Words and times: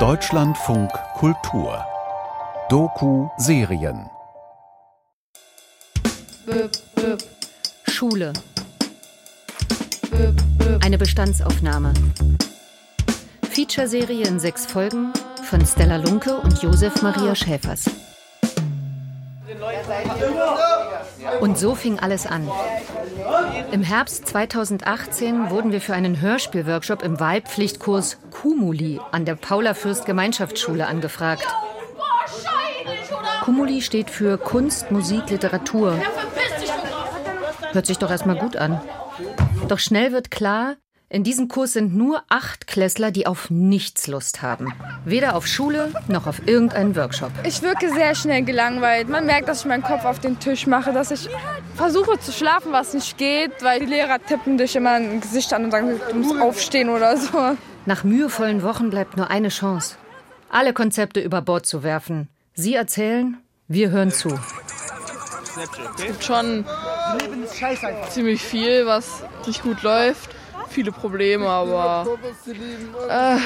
Deutschlandfunk 0.00 0.90
Kultur 1.14 1.86
Doku-Serien 2.68 4.10
Schule. 7.86 8.32
Eine 10.80 10.98
Bestandsaufnahme. 10.98 11.94
Feature-Serie 13.52 14.26
in 14.26 14.40
sechs 14.40 14.66
Folgen 14.66 15.12
von 15.44 15.64
Stella 15.64 15.98
Lunke 15.98 16.38
und 16.38 16.60
Josef 16.60 17.00
Maria 17.02 17.36
Schäfers. 17.36 17.88
Und 21.40 21.56
so 21.56 21.76
fing 21.76 22.00
alles 22.00 22.26
an. 22.26 22.50
Im 23.72 23.82
Herbst 23.82 24.26
2018 24.26 25.50
wurden 25.50 25.72
wir 25.72 25.80
für 25.80 25.94
einen 25.94 26.20
Hörspielworkshop 26.20 27.02
im 27.02 27.20
Wahlpflichtkurs 27.20 28.18
Kumuli 28.30 29.00
an 29.12 29.24
der 29.24 29.34
Paula 29.34 29.74
Fürst 29.74 30.06
Gemeinschaftsschule 30.06 30.86
angefragt. 30.86 31.46
Kumuli 33.42 33.82
steht 33.82 34.10
für 34.10 34.38
Kunst, 34.38 34.90
Musik, 34.90 35.30
Literatur. 35.30 35.98
Hört 37.72 37.86
sich 37.86 37.98
doch 37.98 38.10
erstmal 38.10 38.36
gut 38.36 38.56
an. 38.56 38.80
Doch 39.68 39.78
schnell 39.78 40.12
wird 40.12 40.30
klar, 40.30 40.76
in 41.10 41.24
diesem 41.24 41.48
Kurs 41.48 41.72
sind 41.72 41.96
nur 41.96 42.22
acht 42.28 42.66
Klässler, 42.66 43.10
die 43.10 43.26
auf 43.26 43.48
nichts 43.48 44.08
Lust 44.08 44.42
haben. 44.42 44.74
Weder 45.06 45.36
auf 45.36 45.46
Schule 45.46 45.90
noch 46.06 46.26
auf 46.26 46.46
irgendeinen 46.46 46.96
Workshop. 46.96 47.30
Ich 47.44 47.62
wirke 47.62 47.90
sehr 47.90 48.14
schnell 48.14 48.42
gelangweilt. 48.42 49.08
Man 49.08 49.24
merkt, 49.24 49.48
dass 49.48 49.60
ich 49.60 49.64
meinen 49.64 49.82
Kopf 49.82 50.04
auf 50.04 50.18
den 50.18 50.38
Tisch 50.38 50.66
mache, 50.66 50.92
dass 50.92 51.10
ich 51.10 51.30
versuche 51.76 52.20
zu 52.20 52.30
schlafen, 52.30 52.72
was 52.72 52.92
nicht 52.92 53.16
geht, 53.16 53.52
weil 53.62 53.80
die 53.80 53.86
Lehrer 53.86 54.18
tippen 54.18 54.58
dich 54.58 54.76
immer 54.76 54.96
ein 54.96 55.22
Gesicht 55.22 55.50
an 55.54 55.64
und 55.64 55.70
sagen, 55.70 55.98
du 56.10 56.16
musst 56.16 56.38
aufstehen 56.42 56.90
oder 56.90 57.16
so. 57.16 57.56
Nach 57.86 58.04
mühevollen 58.04 58.62
Wochen 58.62 58.90
bleibt 58.90 59.16
nur 59.16 59.30
eine 59.30 59.48
Chance. 59.48 59.96
Alle 60.50 60.74
Konzepte 60.74 61.20
über 61.20 61.40
Bord 61.40 61.64
zu 61.64 61.82
werfen. 61.82 62.28
Sie 62.52 62.74
erzählen, 62.74 63.38
wir 63.66 63.88
hören 63.88 64.10
zu. 64.10 64.38
Es 65.96 66.04
gibt 66.04 66.22
schon 66.22 66.66
ziemlich 68.10 68.42
viel, 68.42 68.84
was 68.84 69.22
nicht 69.46 69.62
gut 69.62 69.82
läuft 69.82 70.37
viele 70.68 70.92
Probleme, 70.92 71.48
aber 71.48 72.06
äh, 73.08 73.36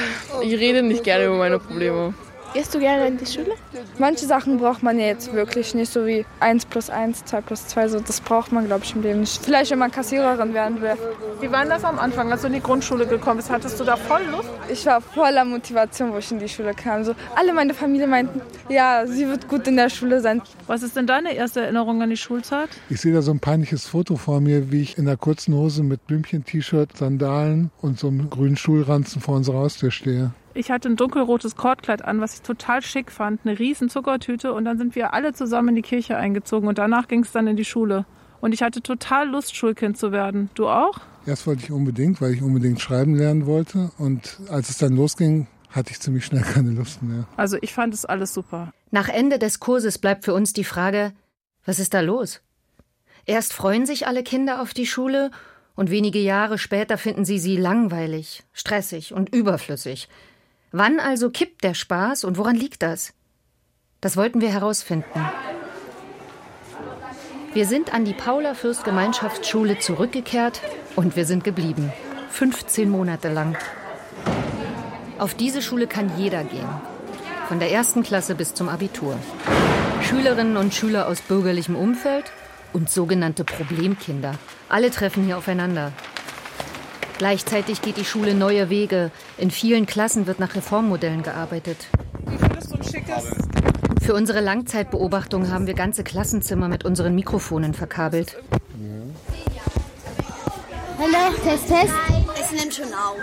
ich 0.45 0.59
rede 0.59 0.81
nicht 0.83 1.03
gerne 1.03 1.25
über 1.25 1.37
meine 1.37 1.59
Probleme. 1.59 2.13
Gehst 2.53 2.75
du 2.75 2.79
gerne 2.79 3.07
in 3.07 3.17
die 3.17 3.25
Schule? 3.25 3.53
Manche 3.97 4.27
Sachen 4.27 4.59
braucht 4.59 4.83
man 4.83 4.99
ja 4.99 5.07
jetzt 5.07 5.33
wirklich 5.33 5.73
nicht, 5.73 5.91
so 5.91 6.05
wie 6.05 6.23
1 6.39 6.65
plus 6.65 6.91
1, 6.91 7.25
2 7.25 7.41
plus 7.41 7.67
2. 7.67 7.87
So, 7.87 7.99
das 7.99 8.21
braucht 8.21 8.51
man, 8.51 8.67
glaube 8.67 8.83
ich, 8.83 8.95
im 8.95 9.01
Leben 9.01 9.21
nicht. 9.21 9.43
Vielleicht, 9.43 9.71
wenn 9.71 9.79
man 9.79 9.89
Kassiererin 9.89 10.53
werden 10.53 10.79
will. 10.79 10.93
Wie 11.41 11.51
war 11.51 11.65
das 11.65 11.83
am 11.83 11.97
Anfang, 11.97 12.31
als 12.31 12.41
du 12.41 12.47
in 12.47 12.53
die 12.53 12.61
Grundschule 12.61 13.07
gekommen 13.07 13.37
bist? 13.37 13.49
Hattest 13.49 13.79
du 13.79 13.83
da 13.83 13.95
voll 13.95 14.21
Lust? 14.31 14.49
Ich 14.71 14.85
war 14.85 15.01
voller 15.01 15.45
Motivation, 15.45 16.13
wo 16.13 16.17
ich 16.17 16.31
in 16.31 16.37
die 16.37 16.47
Schule 16.47 16.75
kam. 16.75 17.03
So, 17.03 17.15
alle 17.35 17.53
meine 17.53 17.73
Familie 17.73 18.05
meinten, 18.05 18.39
ja, 18.69 19.07
sie 19.07 19.27
wird 19.27 19.47
gut 19.47 19.67
in 19.67 19.75
der 19.75 19.89
Schule 19.89 20.21
sein. 20.21 20.41
Was 20.67 20.83
ist 20.83 20.95
denn 20.95 21.07
deine 21.07 21.33
erste 21.33 21.61
Erinnerung 21.61 22.03
an 22.03 22.11
die 22.11 22.17
Schulzeit? 22.17 22.69
Ich 22.89 23.01
sehe 23.01 23.13
da 23.13 23.23
so 23.23 23.31
ein 23.31 23.39
peinliches 23.39 23.87
Foto 23.87 24.15
vor 24.15 24.41
mir, 24.41 24.71
wie 24.71 24.83
ich 24.83 24.99
in 24.99 25.05
der 25.05 25.17
kurzen 25.17 25.55
Hose 25.55 25.81
mit 25.81 26.05
Blümchen-T-Shirt, 26.05 26.97
Sandalen 26.97 27.71
und 27.81 27.99
so 27.99 28.09
einem 28.09 28.29
grünen 28.29 28.57
Schulranzen 28.57 29.21
vor 29.21 29.35
unserer 29.35 29.57
Haustür 29.57 29.89
stehe. 29.89 30.31
Ich 30.55 30.69
hatte 30.69 30.87
ein 30.87 30.95
dunkelrotes 30.95 31.55
Kordkleid 31.55 32.05
an, 32.05 32.21
was 32.21 32.35
ich 32.35 32.41
total 32.41 32.83
schick 32.83 33.11
fand, 33.11 33.41
eine 33.43 33.57
riesen 33.57 33.89
Zuckertüte 33.89 34.53
und 34.53 34.65
dann 34.65 34.77
sind 34.77 34.95
wir 34.95 35.13
alle 35.13 35.33
zusammen 35.33 35.69
in 35.69 35.75
die 35.75 35.81
Kirche 35.81 36.15
eingezogen 36.15 36.67
und 36.67 36.77
danach 36.77 37.07
ging 37.07 37.23
es 37.23 37.31
dann 37.31 37.47
in 37.47 37.55
die 37.55 37.65
Schule. 37.65 38.05
Und 38.39 38.53
ich 38.53 38.61
hatte 38.61 38.81
total 38.81 39.29
Lust, 39.29 39.55
Schulkind 39.55 39.97
zu 39.97 40.11
werden. 40.11 40.49
Du 40.53 40.67
auch? 40.67 40.99
Erst 41.25 41.47
wollte 41.47 41.63
ich 41.63 41.71
unbedingt, 41.71 42.21
weil 42.21 42.33
ich 42.33 42.41
unbedingt 42.41 42.81
schreiben 42.81 43.15
lernen 43.15 43.45
wollte. 43.45 43.91
Und 43.97 44.37
als 44.49 44.69
es 44.69 44.77
dann 44.77 44.95
losging, 44.95 45.47
hatte 45.69 45.91
ich 45.91 45.99
ziemlich 45.99 46.25
schnell 46.25 46.41
keine 46.53 46.71
Lust 46.71 47.01
mehr. 47.01 47.25
Also 47.35 47.57
ich 47.61 47.73
fand 47.73 47.93
es 47.93 48.05
alles 48.05 48.33
super. 48.33 48.73
Nach 48.91 49.09
Ende 49.09 49.39
des 49.39 49.59
Kurses 49.59 49.97
bleibt 49.97 50.25
für 50.25 50.33
uns 50.33 50.53
die 50.53 50.65
Frage, 50.65 51.13
was 51.65 51.79
ist 51.79 51.93
da 51.93 52.01
los? 52.01 52.41
Erst 53.25 53.53
freuen 53.53 53.85
sich 53.85 54.05
alle 54.05 54.21
Kinder 54.21 54.61
auf 54.61 54.73
die 54.73 54.85
Schule 54.85 55.31
und 55.75 55.89
wenige 55.89 56.19
Jahre 56.19 56.57
später 56.57 56.97
finden 56.97 57.25
sie 57.25 57.39
sie 57.39 57.57
langweilig, 57.57 58.43
stressig 58.51 59.13
und 59.13 59.33
überflüssig. 59.33 60.09
Wann 60.75 60.99
also 60.99 61.29
kippt 61.29 61.63
der 61.63 61.75
Spaß 61.75 62.23
und 62.23 62.39
woran 62.39 62.55
liegt 62.55 62.81
das? 62.81 63.13
Das 64.01 64.17
wollten 64.17 64.41
wir 64.41 64.49
herausfinden. 64.51 65.21
Wir 67.53 67.67
sind 67.67 67.93
an 67.93 68.05
die 68.05 68.15
Paula 68.15 68.55
Fürst 68.55 68.83
Gemeinschaftsschule 68.83 69.77
zurückgekehrt 69.77 70.61
und 70.95 71.15
wir 71.15 71.27
sind 71.27 71.43
geblieben. 71.43 71.93
15 72.31 72.89
Monate 72.89 73.31
lang. 73.31 73.55
Auf 75.19 75.35
diese 75.35 75.61
Schule 75.61 75.85
kann 75.85 76.11
jeder 76.17 76.43
gehen. 76.43 76.67
Von 77.47 77.59
der 77.59 77.71
ersten 77.71 78.01
Klasse 78.01 78.33
bis 78.33 78.55
zum 78.55 78.67
Abitur. 78.67 79.15
Schülerinnen 80.01 80.57
und 80.57 80.73
Schüler 80.73 81.07
aus 81.07 81.21
bürgerlichem 81.21 81.75
Umfeld 81.75 82.31
und 82.73 82.89
sogenannte 82.89 83.43
Problemkinder. 83.43 84.39
Alle 84.69 84.89
treffen 84.89 85.23
hier 85.23 85.37
aufeinander. 85.37 85.91
Gleichzeitig 87.17 87.81
geht 87.81 87.97
die 87.97 88.05
Schule 88.05 88.33
neue 88.33 88.69
Wege. 88.69 89.11
In 89.37 89.51
vielen 89.51 89.85
Klassen 89.85 90.27
wird 90.27 90.39
nach 90.39 90.55
Reformmodellen 90.55 91.23
gearbeitet. 91.23 91.87
Wie 92.25 92.37
findest 92.37 92.71
du 92.71 92.75
ein 92.75 92.83
schickes? 92.83 93.31
Für 94.01 94.13
unsere 94.13 94.41
Langzeitbeobachtung 94.41 95.49
haben 95.49 95.67
wir 95.67 95.75
ganze 95.75 96.03
Klassenzimmer 96.03 96.67
mit 96.67 96.83
unseren 96.83 97.15
Mikrofonen 97.15 97.73
verkabelt. 97.73 98.37
Hallo, 100.99 101.35
Test, 101.43 101.67
Test. 101.67 101.93
Es 102.41 102.51
nimmt 102.51 102.73
schon 102.73 102.93
auf. 102.93 103.17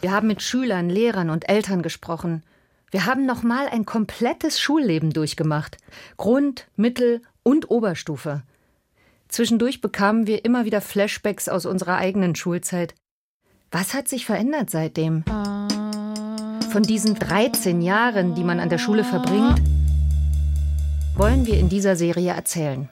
Wir 0.00 0.12
haben 0.12 0.26
mit 0.28 0.42
Schülern, 0.42 0.90
Lehrern 0.90 1.30
und 1.30 1.48
Eltern 1.48 1.82
gesprochen. 1.82 2.42
Wir 2.90 3.06
haben 3.06 3.24
nochmal 3.24 3.68
ein 3.68 3.86
komplettes 3.86 4.60
Schulleben 4.60 5.12
durchgemacht. 5.12 5.78
Grund, 6.16 6.66
Mittel 6.76 7.22
und 7.42 7.70
Oberstufe. 7.70 8.42
Zwischendurch 9.32 9.80
bekamen 9.80 10.26
wir 10.26 10.44
immer 10.44 10.66
wieder 10.66 10.82
Flashbacks 10.82 11.48
aus 11.48 11.64
unserer 11.64 11.96
eigenen 11.96 12.34
Schulzeit. 12.34 12.94
Was 13.70 13.94
hat 13.94 14.06
sich 14.06 14.26
verändert 14.26 14.68
seitdem? 14.68 15.24
Von 16.70 16.82
diesen 16.82 17.14
13 17.14 17.80
Jahren, 17.80 18.34
die 18.34 18.44
man 18.44 18.60
an 18.60 18.68
der 18.68 18.76
Schule 18.76 19.04
verbringt, 19.04 19.62
wollen 21.16 21.46
wir 21.46 21.58
in 21.58 21.70
dieser 21.70 21.96
Serie 21.96 22.34
erzählen. 22.34 22.90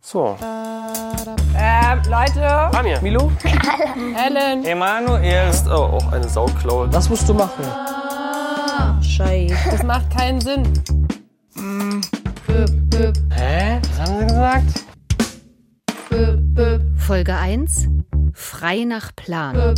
So. 0.00 0.38
Ähm, 1.54 2.00
Leute. 2.08 2.46
Amir. 2.74 3.02
Milo. 3.02 3.30
Helen. 4.14 4.64
Emanuel 4.64 5.50
ist 5.50 5.66
oh, 5.66 5.72
auch 5.72 6.12
eine 6.12 6.26
Sauklaue. 6.26 6.90
Was 6.90 7.10
musst 7.10 7.28
du 7.28 7.34
machen? 7.34 7.64
Scheiße. 9.02 9.54
Das 9.70 9.82
macht 9.82 10.10
keinen 10.10 10.40
Sinn. 10.40 10.72
Hä? 13.30 13.73
Haben 14.04 14.18
sie 14.18 14.26
gesagt? 14.26 14.84
Folge 16.98 17.34
1 17.34 17.88
Frei 18.34 18.84
nach 18.84 19.16
Plan. 19.16 19.74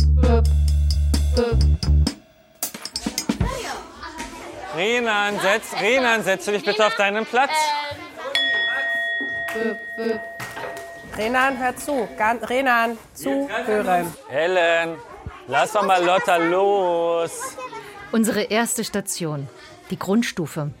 Renan, 4.75 5.39
setz, 5.39 5.81
Renan, 5.81 6.23
setz 6.23 6.43
dich 6.45 6.65
bitte 6.65 6.85
auf 6.85 6.95
deinen 6.95 7.25
Platz. 7.25 7.51
Renan, 11.17 11.57
hör 11.57 11.77
zu. 11.77 12.09
Gan 12.17 12.39
Renan, 12.39 12.97
zuhören. 13.13 14.13
Helen, 14.27 14.97
lass 15.47 15.71
doch 15.71 15.85
mal 15.85 16.03
Lotta 16.03 16.35
los. 16.35 17.55
Unsere 18.11 18.41
erste 18.43 18.83
Station, 18.83 19.47
die 19.89 19.97
Grundstufe. 19.97 20.71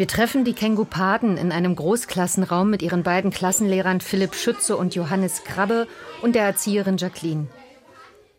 Wir 0.00 0.08
treffen 0.08 0.46
die 0.46 0.54
Kengupaden 0.54 1.36
in 1.36 1.52
einem 1.52 1.76
Großklassenraum 1.76 2.70
mit 2.70 2.80
ihren 2.80 3.02
beiden 3.02 3.30
Klassenlehrern 3.30 4.00
Philipp 4.00 4.34
Schütze 4.34 4.78
und 4.78 4.94
Johannes 4.94 5.44
Krabbe 5.44 5.86
und 6.22 6.34
der 6.34 6.44
Erzieherin 6.44 6.96
Jacqueline. 6.96 7.48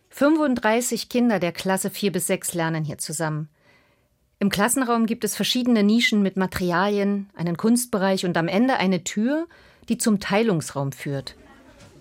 35 0.10 1.08
Kinder 1.08 1.38
der 1.38 1.52
Klasse 1.52 1.92
4 1.92 2.14
bis 2.14 2.26
6 2.26 2.56
lernen 2.56 2.84
hier 2.84 2.98
zusammen. 2.98 3.48
Im 4.40 4.50
Klassenraum 4.50 5.06
gibt 5.06 5.24
es 5.24 5.36
verschiedene 5.36 5.84
Nischen 5.84 6.24
mit 6.24 6.36
Materialien, 6.36 7.30
einen 7.36 7.58
Kunstbereich 7.58 8.26
und 8.26 8.38
am 8.38 8.48
Ende 8.48 8.78
eine 8.78 9.04
Tür, 9.04 9.46
die 9.88 10.00
zum 10.00 10.20
Teilungsraum 10.20 10.92
führt. 10.92 11.36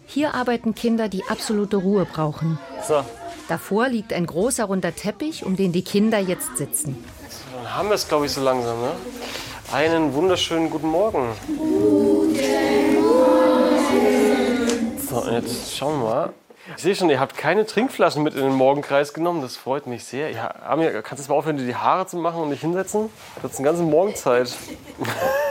Hier 0.06 0.32
arbeiten 0.32 0.75
Kinder, 0.75 1.11
die 1.11 1.25
absolute 1.25 1.76
Ruhe 1.76 2.06
brauchen. 2.06 2.58
So, 2.88 3.05
Davor 3.50 3.88
liegt 3.88 4.12
ein 4.12 4.26
großer 4.26 4.64
runder 4.64 4.94
Teppich, 4.94 5.44
um 5.44 5.56
den 5.56 5.73
die 5.73 5.82
Kinder 5.82 6.20
jetzt 6.20 6.56
sitzen. 6.56 6.96
dann 7.52 7.75
haben 7.75 7.88
wir 7.88 7.96
es, 7.96 8.06
glaube 8.06 8.26
ich, 8.26 8.32
so 8.32 8.40
langsam, 8.40 8.81
ne? 8.81 8.93
Einen 9.72 10.14
wunderschönen 10.14 10.69
guten 10.69 10.88
Morgen. 10.88 11.28
So, 15.08 15.22
und 15.22 15.32
jetzt 15.32 15.76
schauen 15.76 16.00
wir 16.00 16.08
mal. 16.08 16.32
Ich 16.76 16.82
sehe 16.82 16.96
schon, 16.96 17.08
ihr 17.08 17.20
habt 17.20 17.37
keine 17.37 17.64
Trinkflaschen 17.64 18.25
mit 18.25 18.34
in 18.34 18.43
den 18.43 18.55
Morgenkreis 18.55 19.14
genommen. 19.14 19.43
Das 19.43 19.56
freut 19.56 19.87
mich 19.87 20.05
sehr. 20.05 20.32
Ja, 20.32 20.52
Amir, 20.67 20.90
kannst 21.02 21.12
du 21.12 21.22
jetzt 21.22 21.28
mal 21.28 21.37
aufhören, 21.37 21.56
dir 21.56 21.67
die 21.67 21.76
Haare 21.76 22.06
zu 22.06 22.17
machen 22.17 22.43
und 22.43 22.50
dich 22.50 22.61
hinsetzen? 22.61 23.11
Das 23.43 23.52
ist 23.52 23.58
eine 23.58 23.67
ganze 23.67 23.82
Morgenzeit. 23.84 24.52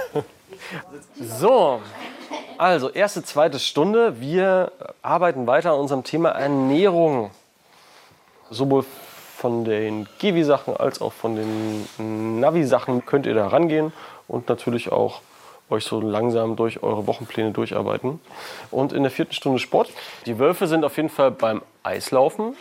so, 1.22 1.81
Also, 2.57 2.89
erste, 2.89 3.24
zweite 3.24 3.57
Stunde. 3.57 4.19
Wir 4.19 4.74
arbeiten 5.01 5.48
weiter 5.48 5.72
an 5.72 5.80
unserem 5.80 6.04
Thema 6.04 6.31
Ernährung. 6.31 7.31
Sowohl 8.50 8.83
von 9.39 9.63
den 9.63 10.06
Givi-Sachen 10.19 10.75
als 10.75 11.00
auch 11.00 11.13
von 11.13 11.38
den 11.38 12.39
Navi-Sachen 12.41 13.06
könnt 13.06 13.25
ihr 13.25 13.33
da 13.33 13.47
rangehen 13.47 13.94
und 14.27 14.50
natürlich 14.50 14.91
auch 14.91 15.21
euch 15.69 15.86
so 15.86 16.01
langsam 16.01 16.57
durch 16.57 16.83
eure 16.83 17.07
Wochenpläne 17.07 17.51
durcharbeiten. 17.51 18.19
Und 18.69 18.91
in 18.91 19.03
der 19.03 19.12
vierten 19.12 19.33
Stunde 19.33 19.59
Sport. 19.59 19.91
Die 20.25 20.39
Wölfe 20.39 20.68
sind 20.68 20.83
auf 20.83 20.97
jeden 20.97 21.09
Fall 21.09 21.31
beim 21.31 21.62
Eislaufen. 21.83 22.57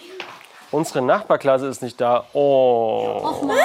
Unsere 0.71 1.03
Nachbarklasse 1.03 1.67
ist 1.67 1.83
nicht 1.83 2.01
da. 2.01 2.27
Oh. 2.33 3.23
Och 3.25 3.43
Mann. 3.43 3.57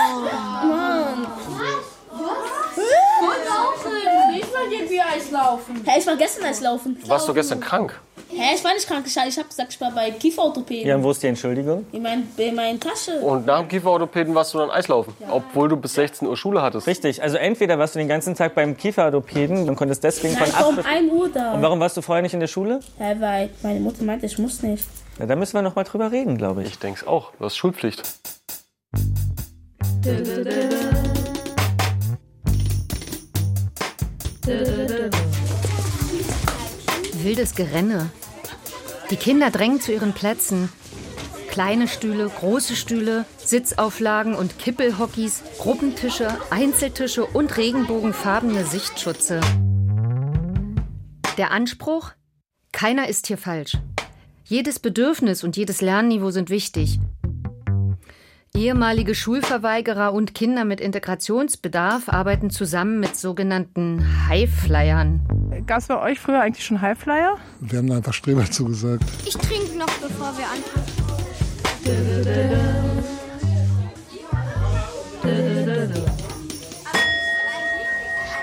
Diesmal 4.36 4.70
gehen 4.70 4.90
wir 4.90 5.06
Eislaufen. 5.06 5.84
Hä, 5.86 6.00
ich 6.00 6.08
war 6.08 6.16
gestern 6.16 6.46
Eislaufen. 6.46 6.98
Warst 7.06 7.28
du 7.28 7.34
gestern 7.34 7.60
krank? 7.60 8.00
Hä, 8.36 8.56
ich 8.56 8.64
war 8.64 8.74
nicht 8.74 8.88
krank. 8.88 9.06
Ich 9.06 9.38
habe 9.38 9.48
gesagt, 9.48 9.74
ich 9.74 9.82
war 9.82 9.92
bei 9.92 10.10
Kieferorthopäden. 10.12 10.88
Ja, 10.88 10.96
und 10.96 11.04
wo 11.04 11.12
ist 11.12 11.22
die 11.22 11.28
Entschuldigung? 11.28 11.86
In, 11.92 12.02
mein, 12.02 12.28
in 12.38 12.56
meiner 12.56 12.80
Tasche. 12.80 13.20
Und 13.20 13.46
nach 13.46 13.60
dem 13.60 13.68
Kieferorthopäden 13.68 14.34
warst 14.34 14.54
du 14.54 14.58
dann 14.58 14.72
Eislaufen, 14.72 15.14
obwohl 15.30 15.70
du 15.70 15.78
bis 15.78 15.94
16 15.94 16.28
Uhr 16.28 16.36
Schule 16.36 16.62
hattest. 16.62 16.88
Richtig, 16.88 17.22
also 17.22 17.38
entweder 17.38 17.78
warst 17.78 17.94
du 17.94 18.00
den 18.00 18.08
ganzen 18.08 18.34
Tag 18.36 18.56
beim 18.56 18.76
Kieferorthopäden 18.76 19.70
und 19.70 19.76
konntest 19.76 20.04
deswegen 20.04 20.34
Nein, 20.34 20.46
von 20.46 20.50
ich 20.50 20.60
war 20.60 20.68
um 20.70 20.80
8 20.80 20.84
bis... 20.84 20.86
1 20.92 21.12
Uhr 21.12 21.30
da. 21.30 21.54
Und 21.54 21.62
warum 21.62 21.80
warst 21.80 21.96
du 21.96 22.02
vorher 22.02 22.24
nicht 22.24 22.34
in 22.34 22.40
der 22.40 22.48
Schule? 22.48 22.80
Hä, 22.98 23.16
weil 23.20 23.50
meine 23.62 23.80
Mutter 23.80 24.04
meinte, 24.04 24.26
ich 24.26 24.38
muss 24.40 24.64
nicht. 24.64 24.86
Ja, 25.20 25.28
da 25.28 25.36
müssen 25.36 25.54
wir 25.54 25.62
noch 25.62 25.76
mal 25.76 25.84
drüber 25.84 26.12
reden, 26.12 26.38
glaube 26.38 26.64
ich. 26.64 26.70
Ich 26.70 26.80
denke 26.80 27.08
auch. 27.08 27.32
Du 27.38 27.46
hast 27.46 27.56
Schulpflicht. 27.56 28.02
Wildes 37.24 37.56
Gerenne. 37.56 38.10
Die 39.14 39.20
Kinder 39.20 39.52
drängen 39.52 39.80
zu 39.80 39.94
ihren 39.94 40.14
Plätzen. 40.14 40.70
Kleine 41.48 41.88
Stühle, 41.88 42.28
große 42.28 42.76
Stühle, 42.76 43.26
Sitzauflagen 43.38 44.34
und 44.34 44.58
Kippelhockeys, 44.58 45.44
Gruppentische, 45.60 46.36
Einzeltische 46.50 47.24
und 47.24 47.56
regenbogenfarbene 47.56 48.66
Sichtschutze. 48.66 49.40
Der 51.38 51.52
Anspruch? 51.52 52.14
Keiner 52.72 53.08
ist 53.08 53.28
hier 53.28 53.38
falsch. 53.38 53.78
Jedes 54.46 54.80
Bedürfnis 54.80 55.44
und 55.44 55.58
jedes 55.58 55.82
Lernniveau 55.82 56.32
sind 56.32 56.50
wichtig. 56.50 56.98
Ehemalige 58.56 59.16
Schulverweigerer 59.16 60.14
und 60.14 60.36
Kinder 60.36 60.64
mit 60.64 60.80
Integrationsbedarf 60.80 62.08
arbeiten 62.08 62.52
zusammen 62.52 63.00
mit 63.00 63.16
sogenannten 63.16 64.28
Highflyern. 64.30 65.22
Gab 65.66 65.80
es 65.80 65.88
bei 65.88 66.00
euch 66.00 66.20
früher 66.20 66.40
eigentlich 66.40 66.64
schon 66.64 66.80
Highflyer? 66.80 67.38
Wir 67.62 67.80
haben 67.80 67.92
einfach 67.92 68.14
Streber 68.14 68.46
zugesagt. 68.46 69.06
Ich 69.26 69.34
trinke 69.34 69.76
noch, 69.76 69.90
bevor 69.98 70.32
wir 70.38 70.46
anfangen. 70.46 70.94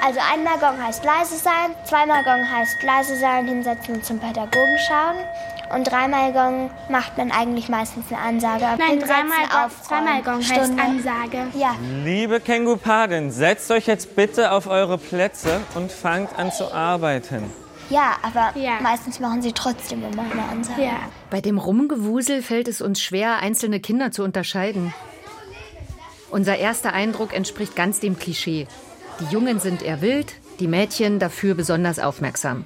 Also 0.03 0.19
einmal 0.33 0.59
Gong 0.59 0.83
heißt 0.83 1.05
leise 1.05 1.37
sein, 1.37 1.71
zweimal 1.85 2.25
Gong 2.25 2.51
heißt 2.51 2.83
leise 2.83 3.17
sein, 3.17 3.47
hinsetzen 3.47 3.95
und 3.95 4.05
zum 4.05 4.19
Pädagogen 4.19 4.77
schauen. 4.89 5.19
Und 5.75 5.84
dreimal 5.84 6.32
Gong 6.32 6.70
macht 6.88 7.17
man 7.17 7.31
eigentlich 7.31 7.69
meistens 7.69 8.06
eine 8.11 8.19
Ansage. 8.20 8.64
Nein, 8.78 8.99
dreimal 8.99 9.46
Gong, 9.50 9.70
zweimal 9.82 10.22
Gong 10.22 10.38
heißt 10.38 10.64
Stunde. 10.67 10.82
Ansage. 10.82 11.46
Ja. 11.55 11.76
Liebe 12.05 12.40
Kengupaden, 12.40 13.31
setzt 13.31 13.70
euch 13.70 13.87
jetzt 13.87 14.17
bitte 14.17 14.50
auf 14.50 14.67
eure 14.67 14.99
Plätze 14.99 15.61
und 15.76 15.93
fangt 15.93 16.37
an 16.38 16.50
zu 16.50 16.72
arbeiten. 16.75 17.44
Ja, 17.88 18.17
aber 18.22 18.52
Ja. 18.58 18.81
meistens 18.81 19.20
machen 19.20 19.43
sie 19.43 19.52
trotzdem 19.52 20.02
immer 20.05 20.22
eine 20.31 20.43
Ansage. 20.50 20.82
Ja. 20.82 20.96
Bei 21.31 21.40
dem 21.40 21.58
Rumgewusel 21.58 22.43
fällt 22.43 22.67
es 22.69 22.81
uns 22.81 23.00
schwer, 23.00 23.38
einzelne 23.38 23.81
Kinder 23.81 24.11
zu 24.12 24.22
unterscheiden. 24.25 24.93
Unser 26.31 26.56
erster 26.58 26.93
Eindruck 26.93 27.32
entspricht 27.34 27.75
ganz 27.76 28.00
dem 28.00 28.19
Klischee. 28.19 28.67
Die 29.20 29.32
Jungen 29.32 29.58
sind 29.61 29.82
eher 29.82 30.00
wild, 30.00 30.34
die 30.61 30.69
Mädchen 30.69 31.19
dafür 31.19 31.55
besonders 31.55 31.99
aufmerksam. 31.99 32.64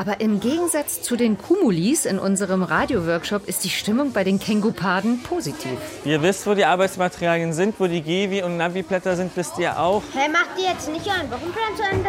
Aber 0.00 0.18
im 0.22 0.40
Gegensatz 0.40 1.02
zu 1.02 1.14
den 1.14 1.36
Kumulis 1.36 2.06
in 2.06 2.18
unserem 2.18 2.62
Radioworkshop 2.62 3.46
ist 3.46 3.64
die 3.64 3.68
Stimmung 3.68 4.12
bei 4.14 4.24
den 4.24 4.38
Kengupaden 4.38 5.22
positiv. 5.22 5.78
Ihr 6.06 6.22
wisst, 6.22 6.46
wo 6.46 6.54
die 6.54 6.64
Arbeitsmaterialien 6.64 7.52
sind, 7.52 7.78
wo 7.78 7.86
die 7.86 8.00
Gewi- 8.00 8.42
und 8.42 8.56
Navi-Blätter 8.56 9.14
sind, 9.14 9.30
wisst 9.36 9.58
ihr 9.58 9.78
auch. 9.78 10.02
Hey, 10.14 10.30
macht 10.30 10.56
ihr 10.56 10.70
jetzt 10.70 10.88
nicht 10.90 11.06
euren 11.06 11.30
Wochenplan 11.30 11.76
zu 11.76 11.82
Ende? 11.82 12.08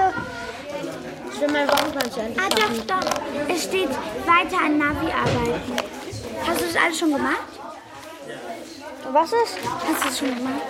Ich 1.34 1.42
will 1.42 1.52
meinen 1.52 1.68
Wochenplan 1.68 2.12
zu 2.14 2.20
Ende 2.22 2.40
Ah, 2.40 2.48
doch, 2.50 2.86
doch. 3.02 3.12
Es 3.54 3.64
steht 3.64 3.90
weiter 3.90 4.64
an 4.66 4.78
Navi 4.78 5.08
arbeiten. 5.12 5.76
Hast 6.48 6.62
du 6.62 6.66
das 6.68 6.76
alles 6.82 6.98
schon 6.98 7.12
gemacht? 7.12 7.44
Was 9.12 9.34
ist? 9.34 9.58
Hast 9.94 10.04
du 10.06 10.08
es 10.08 10.18
schon 10.20 10.30
gemacht? 10.38 10.62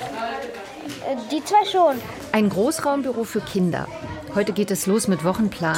Äh, 1.07 1.17
Die 1.29 1.43
zwei 1.43 1.65
schon. 1.71 2.01
Ein 2.31 2.49
Großraumbüro 2.49 3.25
für 3.25 3.41
Kinder. 3.41 3.87
Heute 4.33 4.53
geht 4.53 4.71
es 4.71 4.87
los 4.87 5.07
mit 5.07 5.23
Wochenplan. 5.23 5.77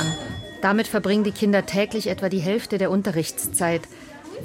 Damit 0.64 0.88
verbringen 0.88 1.26
die 1.26 1.34
Kinder 1.34 1.66
täglich 1.66 2.08
etwa 2.08 2.30
die 2.30 2.40
Hälfte 2.40 2.78
der 2.78 2.90
Unterrichtszeit. 2.90 3.82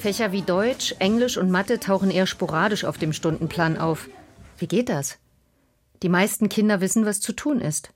Fächer 0.00 0.32
wie 0.32 0.42
Deutsch, 0.42 0.96
Englisch 0.98 1.36
und 1.36 1.48
Mathe 1.48 1.78
tauchen 1.78 2.10
eher 2.10 2.26
sporadisch 2.26 2.84
auf 2.84 2.98
dem 2.98 3.12
Stundenplan 3.12 3.78
auf. 3.78 4.08
Wie 4.58 4.66
geht 4.66 4.88
das? 4.88 5.18
Die 6.02 6.08
meisten 6.08 6.48
Kinder 6.48 6.80
wissen, 6.80 7.06
was 7.06 7.20
zu 7.20 7.32
tun 7.34 7.60
ist. 7.60 7.90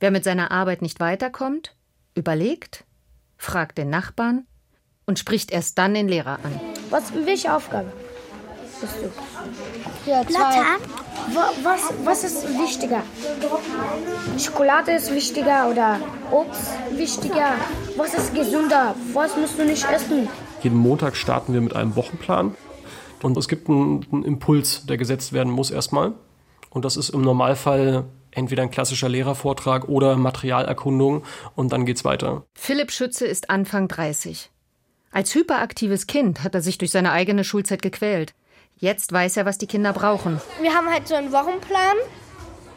Wer 0.00 0.10
mit 0.10 0.24
seiner 0.24 0.50
Arbeit 0.50 0.82
nicht 0.82 0.98
weiterkommt, 0.98 1.76
überlegt, 2.16 2.86
fragt 3.36 3.78
den 3.78 3.88
Nachbarn 3.88 4.48
und 5.06 5.20
spricht 5.20 5.52
erst 5.52 5.78
dann 5.78 5.94
den 5.94 6.08
Lehrer 6.08 6.40
an. 6.42 6.60
Was, 6.90 7.12
welche 7.24 7.54
Aufgabe 7.54 7.92
bist 8.80 8.94
du? 9.02 10.10
Ja? 10.10 10.22
Wa- 11.34 11.52
Was, 11.62 11.92
was 12.04 12.24
ist 12.24 12.48
wichtiger? 12.58 13.02
Schokolade 14.38 14.92
ist 14.92 15.12
wichtiger 15.14 15.68
oder 15.70 16.00
Obst 16.30 16.72
wichtiger? 16.92 17.54
Was 17.96 18.14
ist 18.14 18.34
gesünder? 18.34 18.94
Was 19.12 19.36
musst 19.36 19.58
du 19.58 19.64
nicht 19.64 19.84
essen? 19.90 20.28
Jeden 20.62 20.76
Montag 20.78 21.16
starten 21.16 21.52
wir 21.52 21.60
mit 21.60 21.74
einem 21.76 21.96
Wochenplan. 21.96 22.54
Und 23.22 23.36
es 23.36 23.48
gibt 23.48 23.68
einen, 23.68 24.06
einen 24.12 24.24
Impuls, 24.24 24.86
der 24.86 24.96
gesetzt 24.96 25.32
werden 25.32 25.52
muss 25.52 25.70
erstmal. 25.70 26.12
Und 26.70 26.84
das 26.84 26.96
ist 26.96 27.10
im 27.10 27.20
Normalfall 27.22 28.04
entweder 28.30 28.62
ein 28.62 28.70
klassischer 28.70 29.08
Lehrervortrag 29.08 29.88
oder 29.88 30.16
Materialerkundung. 30.16 31.24
Und 31.56 31.72
dann 31.72 31.84
geht's 31.84 32.04
weiter. 32.04 32.44
Philipp 32.54 32.92
Schütze 32.92 33.26
ist 33.26 33.50
Anfang 33.50 33.88
30. 33.88 34.50
Als 35.12 35.34
hyperaktives 35.34 36.06
Kind 36.06 36.44
hat 36.44 36.54
er 36.54 36.62
sich 36.62 36.78
durch 36.78 36.92
seine 36.92 37.10
eigene 37.12 37.42
Schulzeit 37.44 37.82
gequält. 37.82 38.32
Jetzt 38.80 39.12
weiß 39.12 39.36
er, 39.36 39.44
was 39.44 39.58
die 39.58 39.66
Kinder 39.66 39.92
brauchen. 39.92 40.40
Wir 40.62 40.74
haben 40.74 40.88
halt 40.90 41.06
so 41.06 41.14
einen 41.14 41.32
Wochenplan. 41.32 41.96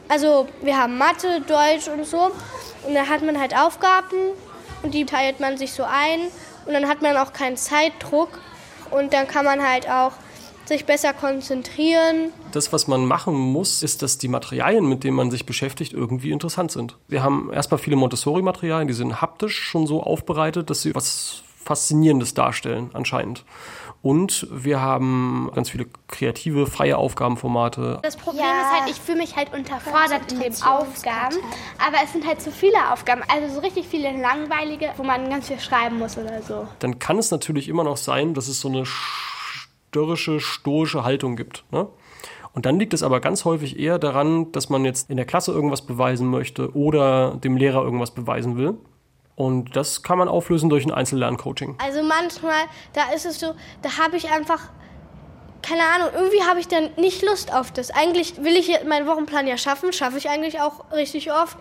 Also 0.10 0.48
wir 0.62 0.78
haben 0.78 0.98
Mathe, 0.98 1.42
Deutsch 1.48 1.88
und 1.88 2.06
so. 2.06 2.30
Und 2.86 2.94
dann 2.94 3.08
hat 3.08 3.24
man 3.24 3.40
halt 3.40 3.56
Aufgaben 3.56 4.18
und 4.84 4.94
die 4.94 5.06
teilt 5.06 5.40
man 5.40 5.58
sich 5.58 5.72
so 5.72 5.84
ein. 5.84 6.20
Und 6.66 6.74
dann 6.74 6.90
hat 6.90 7.02
man 7.02 7.16
auch 7.16 7.32
keinen 7.32 7.56
Zeitdruck. 7.56 8.38
Und 8.92 9.14
dann 9.14 9.30
kann 9.30 9.46
man 9.46 9.66
halt 9.66 9.90
auch 9.90 10.12
sich 10.66 10.86
besser 10.86 11.14
konzentrieren. 11.14 12.34
Das, 12.52 12.74
was 12.74 12.88
man 12.88 13.06
machen 13.06 13.34
muss, 13.34 13.82
ist, 13.82 14.02
dass 14.02 14.18
die 14.18 14.28
Materialien, 14.28 14.86
mit 14.86 15.06
denen 15.06 15.16
man 15.16 15.32
sich 15.32 15.46
beschäftigt, 15.46 15.94
irgendwie 15.94 16.32
interessant 16.32 16.74
sind. 16.74 16.98
Wir 17.08 17.24
haben 17.24 17.50
erstmal 17.54 17.78
viele 17.78 17.96
Montessori-Materialien, 17.96 18.90
die 18.90 18.94
sind 18.94 19.22
haptisch 19.22 19.58
schon 19.58 19.88
so 19.88 20.04
aufbereitet, 20.04 20.70
dass 20.70 20.82
sie 20.82 20.94
was 20.96 21.44
Faszinierendes 21.64 22.34
darstellen, 22.34 22.90
anscheinend. 22.94 23.46
Und 24.04 24.48
wir 24.52 24.82
haben 24.82 25.50
ganz 25.56 25.70
viele 25.70 25.86
kreative, 26.10 26.68
freie 26.68 26.98
Aufgabenformate. 26.98 28.00
Das 28.04 28.18
Problem 28.18 28.44
ist 28.44 28.82
halt, 28.82 28.90
ich 28.90 29.00
fühle 29.00 29.20
mich 29.20 29.38
halt 29.38 29.54
unterfordert 29.54 30.30
in 30.30 30.42
den 30.42 30.54
Aufgaben. 30.62 31.38
Aber 31.80 31.98
es 32.04 32.12
sind 32.12 32.28
halt 32.28 32.42
zu 32.42 32.52
viele 32.52 32.92
Aufgaben. 32.92 33.22
Also 33.30 33.56
so 33.56 33.62
richtig 33.62 33.88
viele 33.88 34.12
langweilige, 34.12 34.92
wo 34.98 35.04
man 35.04 35.30
ganz 35.30 35.48
viel 35.48 35.58
schreiben 35.58 36.00
muss 36.00 36.18
oder 36.18 36.42
so. 36.42 36.68
Dann 36.80 37.00
kann 37.00 37.18
es 37.18 37.32
natürlich 37.32 37.70
immer 37.70 37.86
noch 37.86 37.96
sein, 37.96 38.34
dass 38.34 38.50
es 38.50 38.60
so 38.60 38.68
eine 38.68 38.84
störrische, 38.86 40.42
stoische 40.42 41.06
Haltung 41.06 41.38
gibt. 41.38 41.64
Ne? 41.72 41.88
Und 42.52 42.66
dann 42.66 42.80
liegt 42.80 42.94
es 42.94 43.04
aber 43.04 43.22
ganz 43.22 43.46
häufig 43.46 43.80
eher 43.80 44.00
daran, 44.00 44.52
dass 44.52 44.68
man 44.68 44.84
jetzt 44.84 45.10
in 45.10 45.16
der 45.16 45.26
Klasse 45.26 45.54
irgendwas 45.54 45.82
beweisen 45.82 46.28
möchte 46.28 46.76
oder 46.76 47.36
dem 47.36 47.56
Lehrer 47.56 47.82
irgendwas 47.82 48.12
beweisen 48.12 48.58
will. 48.58 48.76
Und 49.36 49.76
das 49.76 50.04
kann 50.04 50.18
man 50.18 50.28
auflösen 50.28 50.70
durch 50.70 50.86
ein 50.86 50.92
Einzellerncoaching. 50.92 51.78
Also 51.84 52.04
manchmal, 52.04 52.64
da 52.94 53.12
ist 53.14 53.26
es 53.26 53.40
so, 53.40 53.56
da 53.82 53.98
habe 53.98 54.16
ich 54.16 54.30
einfach, 54.30 54.60
keine 55.62 55.84
Ahnung, 55.84 56.10
irgendwie 56.14 56.44
habe 56.44 56.60
ich 56.60 56.68
dann 56.68 56.90
nicht 56.98 57.24
Lust 57.24 57.54
auf 57.54 57.72
das. 57.72 57.90
Eigentlich 57.90 58.44
will 58.44 58.56
ich 58.56 58.70
meinen 58.88 59.08
Wochenplan 59.08 59.48
ja 59.48 59.58
schaffen, 59.58 59.92
schaffe 59.92 60.18
ich 60.18 60.30
eigentlich 60.30 60.62
auch 60.62 60.92
richtig 60.92 61.32
oft. 61.32 61.58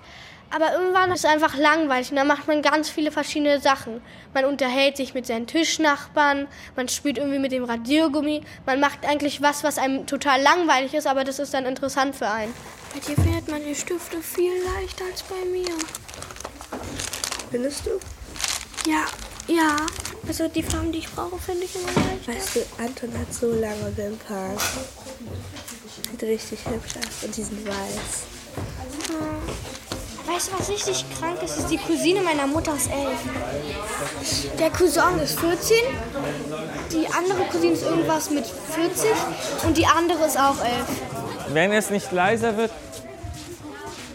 Aber 0.55 0.75
irgendwann 0.75 1.11
ist 1.13 1.21
es 1.21 1.31
einfach 1.31 1.57
langweilig 1.57 2.11
und 2.11 2.17
dann 2.17 2.27
macht 2.27 2.47
man 2.47 2.61
ganz 2.61 2.91
viele 2.91 3.11
verschiedene 3.11 3.59
Sachen. 3.59 4.03
Man 4.35 4.45
unterhält 4.45 4.99
sich 4.99 5.15
mit 5.15 5.27
seinen 5.27 5.47
Tischnachbarn, 5.47 6.47
man 6.77 6.89
spielt 6.89 7.17
irgendwie 7.17 7.39
mit 7.39 7.53
dem 7.53 7.65
Radiergummi, 7.65 8.43
man 8.67 8.79
macht 8.79 9.07
eigentlich 9.07 9.41
was, 9.41 9.65
was 9.65 9.79
einem 9.79 10.07
total 10.07 10.43
langweilig 10.43 10.93
ist, 10.93 11.07
aber 11.07 11.25
das 11.25 11.39
ist 11.39 11.55
dann 11.55 11.65
interessant 11.65 12.17
für 12.17 12.29
einen. 12.29 12.53
Bei 12.93 13.01
dir 13.01 13.15
findet 13.15 13.51
man 13.51 13.65
die 13.65 13.75
Stifte 13.75 14.21
viel 14.21 14.53
leichter 14.77 15.07
als 15.11 15.23
bei 15.23 15.43
mir. 15.51 15.73
Findest 17.53 17.85
du? 17.85 17.91
Ja, 18.91 19.05
ja. 19.47 19.77
Also 20.27 20.49
die 20.49 20.63
Farben, 20.63 20.91
die 20.91 21.01
ich 21.01 21.09
brauche, 21.11 21.39
finde 21.39 21.65
ich 21.65 21.77
immer 21.77 21.93
gleich. 21.93 22.37
Weißt 22.37 22.57
du, 22.57 22.61
Anton 22.83 23.13
hat 23.19 23.35
so 23.35 23.53
lange 23.53 23.95
Wimpern. 23.95 24.57
Sieht 26.11 26.23
richtig 26.23 26.61
hübsch 26.65 26.95
aus 26.97 27.25
und 27.25 27.37
die 27.37 27.43
sind 27.43 27.67
weiß. 27.67 27.75
Weißt 30.27 30.49
du, 30.49 30.59
was 30.59 30.71
richtig 30.71 31.05
krank 31.19 31.43
ist? 31.43 31.59
ist 31.59 31.69
die 31.69 31.77
Cousine 31.77 32.23
meiner 32.23 32.47
Mutter 32.47 32.75
ist 32.75 32.91
elf. 32.91 33.19
Der 34.59 34.71
Cousin 34.71 35.19
ist 35.23 35.39
14. 35.39 35.77
Die 36.91 37.07
andere 37.07 37.45
Cousine 37.51 37.75
ist 37.75 37.83
irgendwas 37.83 38.31
mit 38.31 38.47
40. 38.47 39.11
Und 39.67 39.77
die 39.77 39.85
andere 39.85 40.25
ist 40.25 40.39
auch 40.39 40.59
elf. 40.65 40.87
Wenn 41.49 41.71
es 41.73 41.91
nicht 41.91 42.13
leiser 42.13 42.57
wird, 42.57 42.71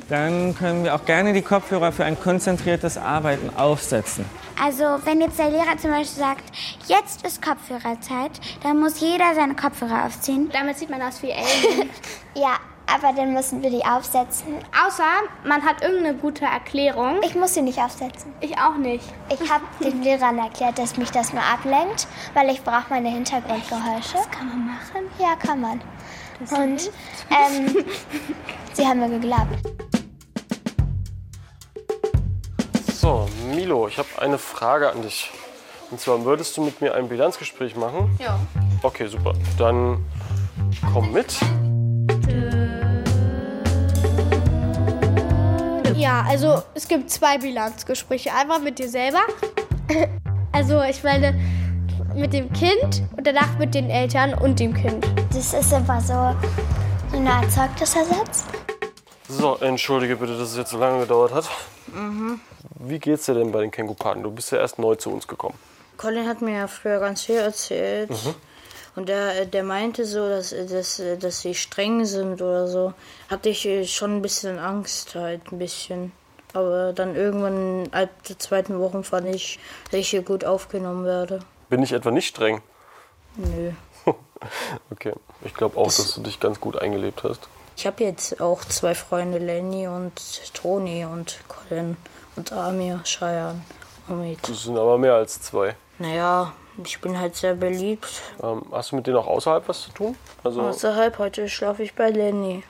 dann 0.10 0.56
können 0.56 0.84
wir 0.84 0.96
auch 0.96 1.06
gerne 1.06 1.34
die 1.34 1.42
Kopfhörer 1.42 1.92
für 1.92 2.06
ein 2.06 2.20
konzentriertes 2.20 2.98
Arbeiten 2.98 3.50
aufsetzen. 3.56 4.26
Also 4.62 4.84
wenn 5.06 5.22
jetzt 5.22 5.38
der 5.38 5.50
Lehrer 5.50 5.78
zum 5.78 5.92
Beispiel 5.92 6.24
sagt, 6.24 6.44
jetzt 6.88 7.26
ist 7.26 7.42
Kopfhörerzeit, 7.42 8.32
dann 8.64 8.80
muss 8.80 9.00
jeder 9.00 9.36
seine 9.36 9.56
Kopfhörer 9.56 10.06
aufziehen. 10.06 10.50
Damit 10.52 10.78
sieht 10.78 10.90
man 10.90 11.02
aus 11.02 11.22
wie 11.22 11.32
Alien. 11.32 11.90
ja, 12.36 12.56
aber 12.88 13.14
dann 13.14 13.34
müssen 13.34 13.62
wir 13.62 13.70
die 13.70 13.86
aufsetzen. 13.86 14.56
Außer 14.86 15.04
man 15.44 15.62
hat 15.64 15.84
irgendeine 15.84 16.18
gute 16.18 16.46
Erklärung. 16.46 17.22
Ich 17.24 17.36
muss 17.36 17.54
sie 17.54 17.62
nicht 17.62 17.78
aufsetzen. 17.80 18.34
Ich 18.40 18.58
auch 18.58 18.78
nicht. 18.78 19.06
Ich 19.30 19.52
habe 19.52 19.64
den 19.84 20.02
Lehrern 20.02 20.40
erklärt, 20.40 20.80
dass 20.80 20.98
mich 20.98 21.12
das 21.12 21.34
nur 21.34 21.44
ablenkt, 21.44 22.08
weil 22.34 22.50
ich 22.50 22.64
brauche 22.64 22.86
meine 22.90 23.10
Hintergrundgeräusche. 23.10 24.14
Das 24.14 24.32
kann 24.32 24.48
man 24.48 24.66
machen? 24.66 25.10
Ja, 25.20 25.36
kann 25.36 25.62
man. 25.62 25.82
Und 26.40 26.92
ähm, 27.30 27.76
sie 28.74 28.88
haben 28.88 29.00
mir 29.00 29.10
geglaubt. 29.10 29.97
So, 33.08 33.26
Milo, 33.56 33.88
ich 33.88 33.98
habe 33.98 34.10
eine 34.18 34.38
Frage 34.38 34.92
an 34.92 35.02
dich. 35.02 35.32
Und 35.92 35.98
zwar, 35.98 36.26
würdest 36.26 36.58
du 36.58 36.62
mit 36.62 36.82
mir 36.82 36.94
ein 36.94 37.08
Bilanzgespräch 37.08 37.78
machen? 37.78 38.14
Ja. 38.20 38.38
Okay, 38.84 39.08
super. 39.08 39.32
Dann 39.58 40.04
komm 40.92 41.14
mit. 41.14 41.34
Ja, 45.96 46.26
also 46.28 46.62
es 46.74 46.90
gibt 46.90 47.10
zwei 47.10 47.38
Bilanzgespräche. 47.38 48.34
Einmal 48.34 48.60
mit 48.60 48.78
dir 48.78 48.90
selber. 48.90 49.22
Also 50.52 50.82
ich 50.82 51.02
meine 51.04 51.40
mit 52.14 52.34
dem 52.34 52.52
Kind 52.52 53.04
und 53.16 53.26
danach 53.26 53.58
mit 53.58 53.74
den 53.74 53.90
Eltern 53.90 54.34
und 54.34 54.60
dem 54.60 54.74
Kind. 54.74 55.08
Das 55.30 55.54
ist 55.54 55.72
immer 55.72 56.02
so, 56.02 56.36
so 57.12 57.18
eine 57.18 57.32
Art 57.32 57.50
Zeugnisersatz. 57.52 58.44
So, 59.30 59.56
entschuldige 59.58 60.18
bitte, 60.18 60.34
dass 60.38 60.50
es 60.50 60.58
jetzt 60.58 60.72
so 60.72 60.78
lange 60.78 61.02
gedauert 61.02 61.34
hat. 61.34 61.50
Mhm. 61.94 62.42
Wie 62.80 63.00
geht's 63.00 63.26
dir 63.26 63.34
denn 63.34 63.52
bei 63.52 63.62
den 63.62 63.72
Kängupaten? 63.72 64.24
Du 64.24 64.32
bist 64.32 64.52
ja 64.52 64.60
erst 64.60 64.80
neu 64.80 64.96
zu 64.96 65.12
uns 65.12 65.28
gekommen. 65.28 65.58
Colin 65.98 66.28
hat 66.28 66.42
mir 66.42 66.58
ja 66.58 66.68
früher 66.68 67.00
ganz 67.00 67.24
viel 67.24 67.38
erzählt. 67.38 68.10
Mhm. 68.10 68.36
Und 68.96 69.10
der, 69.10 69.46
der 69.46 69.64
meinte 69.64 70.06
so, 70.06 70.28
dass, 70.28 70.50
dass, 70.50 71.02
dass 71.20 71.42
sie 71.42 71.54
streng 71.54 72.06
sind 72.06 72.42
oder 72.42 72.68
so. 72.68 72.94
Hatte 73.30 73.50
ich 73.50 73.94
schon 73.94 74.18
ein 74.18 74.22
bisschen 74.22 74.60
Angst 74.60 75.16
halt, 75.16 75.52
ein 75.52 75.60
bisschen. 75.60 76.12
Aber 76.54 76.94
dann 76.94 77.16
irgendwann 77.16 77.90
ab 77.92 78.10
der 78.28 78.40
zweiten 78.40 78.80
Woche 78.80 79.04
fand 79.04 79.28
ich, 79.28 79.60
dass 79.92 80.00
ich 80.00 80.10
hier 80.10 80.24
gut 80.24 80.46
aufgenommen 80.46 81.06
werde. 81.06 81.40
Bin 81.70 81.84
ich 81.84 81.92
etwa 81.92 82.12
nicht 82.12 82.28
streng? 82.28 82.62
Nö. 83.36 83.72
Okay. 84.92 85.14
Ich 85.44 85.56
glaube 85.56 85.78
auch, 85.78 85.88
dass 85.88 86.14
du 86.14 86.22
dich 86.22 86.40
ganz 86.40 86.62
gut 86.62 86.80
eingelebt 86.80 87.24
hast. 87.24 87.50
Ich 87.76 87.88
habe 87.88 88.04
jetzt 88.04 88.40
auch 88.40 88.64
zwei 88.66 88.94
Freunde, 88.94 89.40
Lenny 89.40 89.88
und 89.88 90.14
Toni 90.54 91.06
und 91.06 91.40
Colin 91.48 91.98
und 92.38 92.52
Amir, 92.54 93.02
Cheyenne. 93.04 93.62
Omid. 94.10 94.40
Das 94.48 94.64
sind 94.64 94.78
aber 94.78 94.98
mehr 94.98 95.16
als 95.16 95.42
zwei. 95.42 95.76
Naja, 96.00 96.54
ich 96.84 97.02
bin 97.02 97.20
halt 97.20 97.36
sehr 97.36 97.56
beliebt. 97.56 98.08
Ähm, 98.42 98.62
hast 98.72 98.92
du 98.92 98.96
mit 98.96 99.08
denen 99.08 99.18
auch 99.18 99.28
außerhalb 99.28 99.68
was 99.68 99.82
zu 99.82 99.92
tun? 99.92 100.16
Also, 100.44 100.62
Außerhalb, 100.62 101.18
heute 101.18 101.50
schlafe 101.50 101.84
ich 101.84 101.94
bei 101.96 102.10
Lenny. 102.10 102.64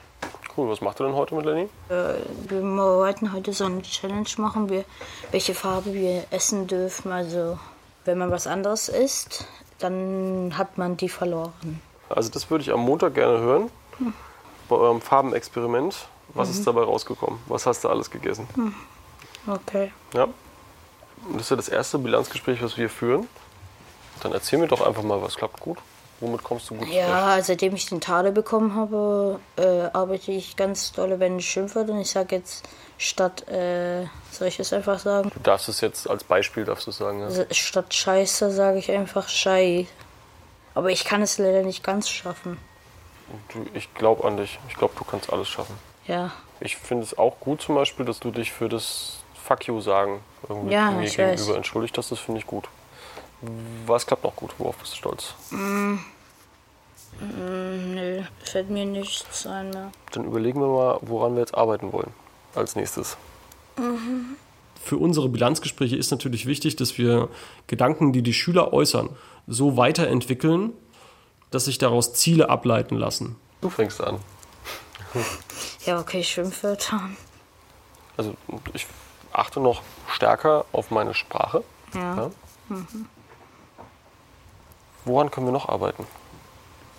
cool. 0.56 0.68
Was 0.70 0.80
macht 0.80 1.00
ihr 1.00 1.06
denn 1.06 1.14
heute 1.14 1.34
mit 1.36 1.44
Lenny? 1.44 1.68
Äh, 1.90 2.14
wir 2.48 2.62
wollten 2.62 3.32
heute 3.32 3.52
so 3.52 3.66
eine 3.66 3.82
Challenge 3.82 4.26
machen, 4.38 4.68
wir, 4.68 4.84
welche 5.30 5.54
Farbe 5.54 5.92
wir 5.94 6.24
essen 6.30 6.66
dürfen. 6.66 7.12
Also, 7.12 7.58
wenn 8.04 8.18
man 8.18 8.30
was 8.32 8.46
anderes 8.48 8.88
isst, 8.88 9.44
dann 9.78 10.54
hat 10.58 10.76
man 10.78 10.96
die 10.96 11.08
verloren. 11.08 11.80
Also 12.08 12.30
das 12.30 12.50
würde 12.50 12.62
ich 12.62 12.72
am 12.72 12.80
Montag 12.80 13.14
gerne 13.14 13.38
hören. 13.38 13.70
Hm. 13.98 14.12
Bei 14.68 14.76
eurem 14.76 15.00
Farbenexperiment. 15.00 16.08
Was 16.34 16.48
Mhm. 16.48 16.54
ist 16.54 16.66
dabei 16.66 16.82
rausgekommen? 16.82 17.38
Was 17.46 17.64
hast 17.66 17.84
du 17.84 17.88
alles 17.88 18.10
gegessen? 18.10 18.48
Hm. 18.54 18.74
Okay. 19.48 19.92
Ja. 20.14 20.28
Das 21.32 21.42
ist 21.42 21.50
ja 21.50 21.56
das 21.56 21.68
erste 21.68 21.98
Bilanzgespräch, 21.98 22.62
was 22.62 22.76
wir 22.76 22.88
führen. 22.88 23.26
Dann 24.22 24.32
erzähl 24.32 24.58
mir 24.58 24.68
doch 24.68 24.80
einfach 24.80 25.02
mal, 25.02 25.20
was 25.22 25.36
klappt 25.36 25.60
gut. 25.60 25.78
Womit 26.20 26.42
kommst 26.42 26.68
du 26.68 26.74
gut 26.74 26.88
Ja, 26.88 27.40
seitdem 27.42 27.76
ich 27.76 27.86
den 27.86 28.00
Tadel 28.00 28.32
bekommen 28.32 28.74
habe, 28.74 29.38
äh, 29.56 29.88
arbeite 29.92 30.32
ich 30.32 30.56
ganz 30.56 30.90
dolle, 30.90 31.20
wenn 31.20 31.38
ich 31.38 31.48
schimpfe. 31.48 31.80
Und 31.80 32.00
ich 32.00 32.10
sage 32.10 32.36
jetzt 32.36 32.68
statt, 32.98 33.48
äh, 33.48 34.06
soll 34.32 34.48
ich 34.48 34.58
es 34.58 34.72
einfach 34.72 34.98
sagen? 34.98 35.30
Du 35.32 35.40
darfst 35.40 35.68
es 35.68 35.80
jetzt 35.80 36.10
als 36.10 36.24
Beispiel, 36.24 36.64
darfst 36.64 36.88
du 36.88 36.90
sagen. 36.90 37.20
Ja. 37.20 37.26
Also 37.26 37.44
statt 37.52 37.94
Scheiße 37.94 38.50
sage 38.50 38.78
ich 38.78 38.90
einfach 38.90 39.28
Schei. 39.28 39.86
Aber 40.74 40.90
ich 40.90 41.04
kann 41.04 41.22
es 41.22 41.38
leider 41.38 41.62
nicht 41.62 41.84
ganz 41.84 42.08
schaffen. 42.08 42.58
Du, 43.52 43.66
ich 43.74 43.94
glaube 43.94 44.26
an 44.26 44.36
dich. 44.36 44.58
Ich 44.68 44.74
glaube, 44.74 44.94
du 44.98 45.04
kannst 45.04 45.32
alles 45.32 45.48
schaffen. 45.48 45.76
Ja. 46.06 46.32
Ich 46.60 46.76
finde 46.76 47.04
es 47.04 47.16
auch 47.16 47.38
gut 47.38 47.62
zum 47.62 47.76
Beispiel, 47.76 48.04
dass 48.04 48.18
du 48.18 48.32
dich 48.32 48.52
für 48.52 48.68
das 48.68 49.18
Fuck 49.48 49.66
you 49.66 49.80
sagen 49.80 50.20
irgendwie 50.46 50.74
Ja, 50.74 50.90
mir 50.90 51.04
ich 51.04 51.16
gegenüber 51.16 51.48
weiß. 51.48 51.56
entschuldigt 51.56 51.96
hast. 51.96 52.12
Das 52.12 52.18
finde 52.18 52.40
ich 52.40 52.46
gut. 52.46 52.68
Was 53.86 54.06
klappt 54.06 54.24
noch 54.24 54.36
gut? 54.36 54.50
Worauf 54.58 54.76
bist 54.76 54.92
du 54.92 54.96
stolz? 54.96 55.34
Mm. 55.50 55.94
Mm, 57.20 57.94
nö, 57.94 58.22
fällt 58.44 58.68
mir 58.68 58.84
nichts 58.84 59.46
ein 59.46 59.70
mehr. 59.70 59.90
Dann 60.12 60.24
überlegen 60.24 60.60
wir 60.60 60.66
mal, 60.68 60.98
woran 61.00 61.32
wir 61.32 61.40
jetzt 61.40 61.54
arbeiten 61.54 61.92
wollen 61.92 62.12
als 62.54 62.76
nächstes. 62.76 63.16
Mhm. 63.78 64.36
Für 64.84 64.98
unsere 64.98 65.30
Bilanzgespräche 65.30 65.96
ist 65.96 66.10
natürlich 66.10 66.44
wichtig, 66.44 66.76
dass 66.76 66.98
wir 66.98 67.28
Gedanken, 67.68 68.12
die 68.12 68.22
die 68.22 68.34
Schüler 68.34 68.72
äußern, 68.74 69.08
so 69.46 69.76
weiterentwickeln, 69.78 70.72
dass 71.50 71.64
sich 71.64 71.78
daraus 71.78 72.12
Ziele 72.12 72.50
ableiten 72.50 72.96
lassen. 72.96 73.36
Du 73.62 73.70
fängst 73.70 74.02
an. 74.02 74.18
Ja, 75.86 75.98
okay, 75.98 76.22
Schimpfwörter. 76.22 77.00
Also 78.18 78.34
ich 78.74 78.86
achte 79.38 79.60
noch 79.60 79.82
stärker 80.08 80.64
auf 80.72 80.90
meine 80.90 81.14
Sprache. 81.14 81.62
Ja. 81.94 82.30
Mhm. 82.68 83.06
Woran 85.04 85.30
können 85.30 85.46
wir 85.46 85.52
noch 85.52 85.68
arbeiten? 85.68 86.06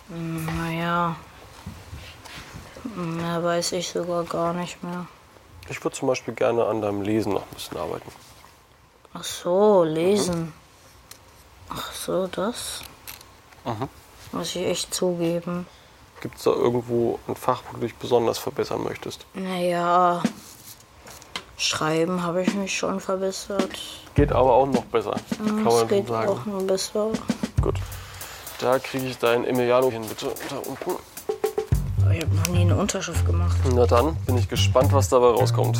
Naja. 0.07 1.15
Mehr 2.95 3.43
weiß 3.43 3.73
ich 3.73 3.89
sogar 3.89 4.23
gar 4.23 4.53
nicht 4.53 4.81
mehr. 4.83 5.05
Ich 5.69 5.83
würde 5.83 5.95
zum 5.95 6.07
Beispiel 6.07 6.33
gerne 6.33 6.65
an 6.65 6.81
deinem 6.81 7.01
Lesen 7.03 7.33
noch 7.33 7.43
ein 7.43 7.53
bisschen 7.53 7.77
arbeiten. 7.77 8.11
Ach 9.13 9.23
so, 9.23 9.83
lesen. 9.83 10.53
Ach 11.69 11.91
so, 11.93 12.25
das 12.27 12.81
Mhm. 13.65 13.87
muss 14.31 14.55
ich 14.55 14.65
echt 14.65 14.93
zugeben. 14.93 15.67
Gibt 16.21 16.37
es 16.37 16.43
da 16.43 16.51
irgendwo 16.51 17.19
ein 17.27 17.35
Fach, 17.35 17.61
wo 17.69 17.73
du 17.77 17.81
dich 17.81 17.95
besonders 17.95 18.39
verbessern 18.39 18.83
möchtest? 18.83 19.25
Naja, 19.35 20.23
schreiben 21.59 22.23
habe 22.23 22.41
ich 22.41 22.53
mich 22.55 22.75
schon 22.75 22.99
verbessert. 22.99 23.69
Geht 24.15 24.31
aber 24.31 24.53
auch 24.53 24.65
noch 24.65 24.85
besser, 24.85 25.15
Ja, 25.31 25.45
kann 25.45 25.63
man 25.63 25.87
geht 25.87 26.07
sagen. 26.07 26.29
auch 26.29 26.45
noch 26.45 26.61
besser. 26.63 27.07
Gut. 27.61 27.75
Da 28.59 28.79
kriege 28.79 29.05
ich 29.07 29.17
dein 29.17 29.45
Emiliano 29.45 29.91
hin, 29.91 30.01
bitte. 30.07 30.27
Da 30.49 30.57
unten. 30.57 31.01
Aber 32.01 32.13
ich 32.13 32.21
habe 32.23 32.35
noch 32.35 32.47
nie 32.47 32.61
eine 32.61 32.75
Unterschrift 32.75 33.25
gemacht. 33.25 33.57
Na 33.75 33.85
dann 33.85 34.15
bin 34.25 34.37
ich 34.37 34.49
gespannt, 34.49 34.91
was 34.91 35.09
dabei 35.09 35.27
rauskommt. 35.27 35.77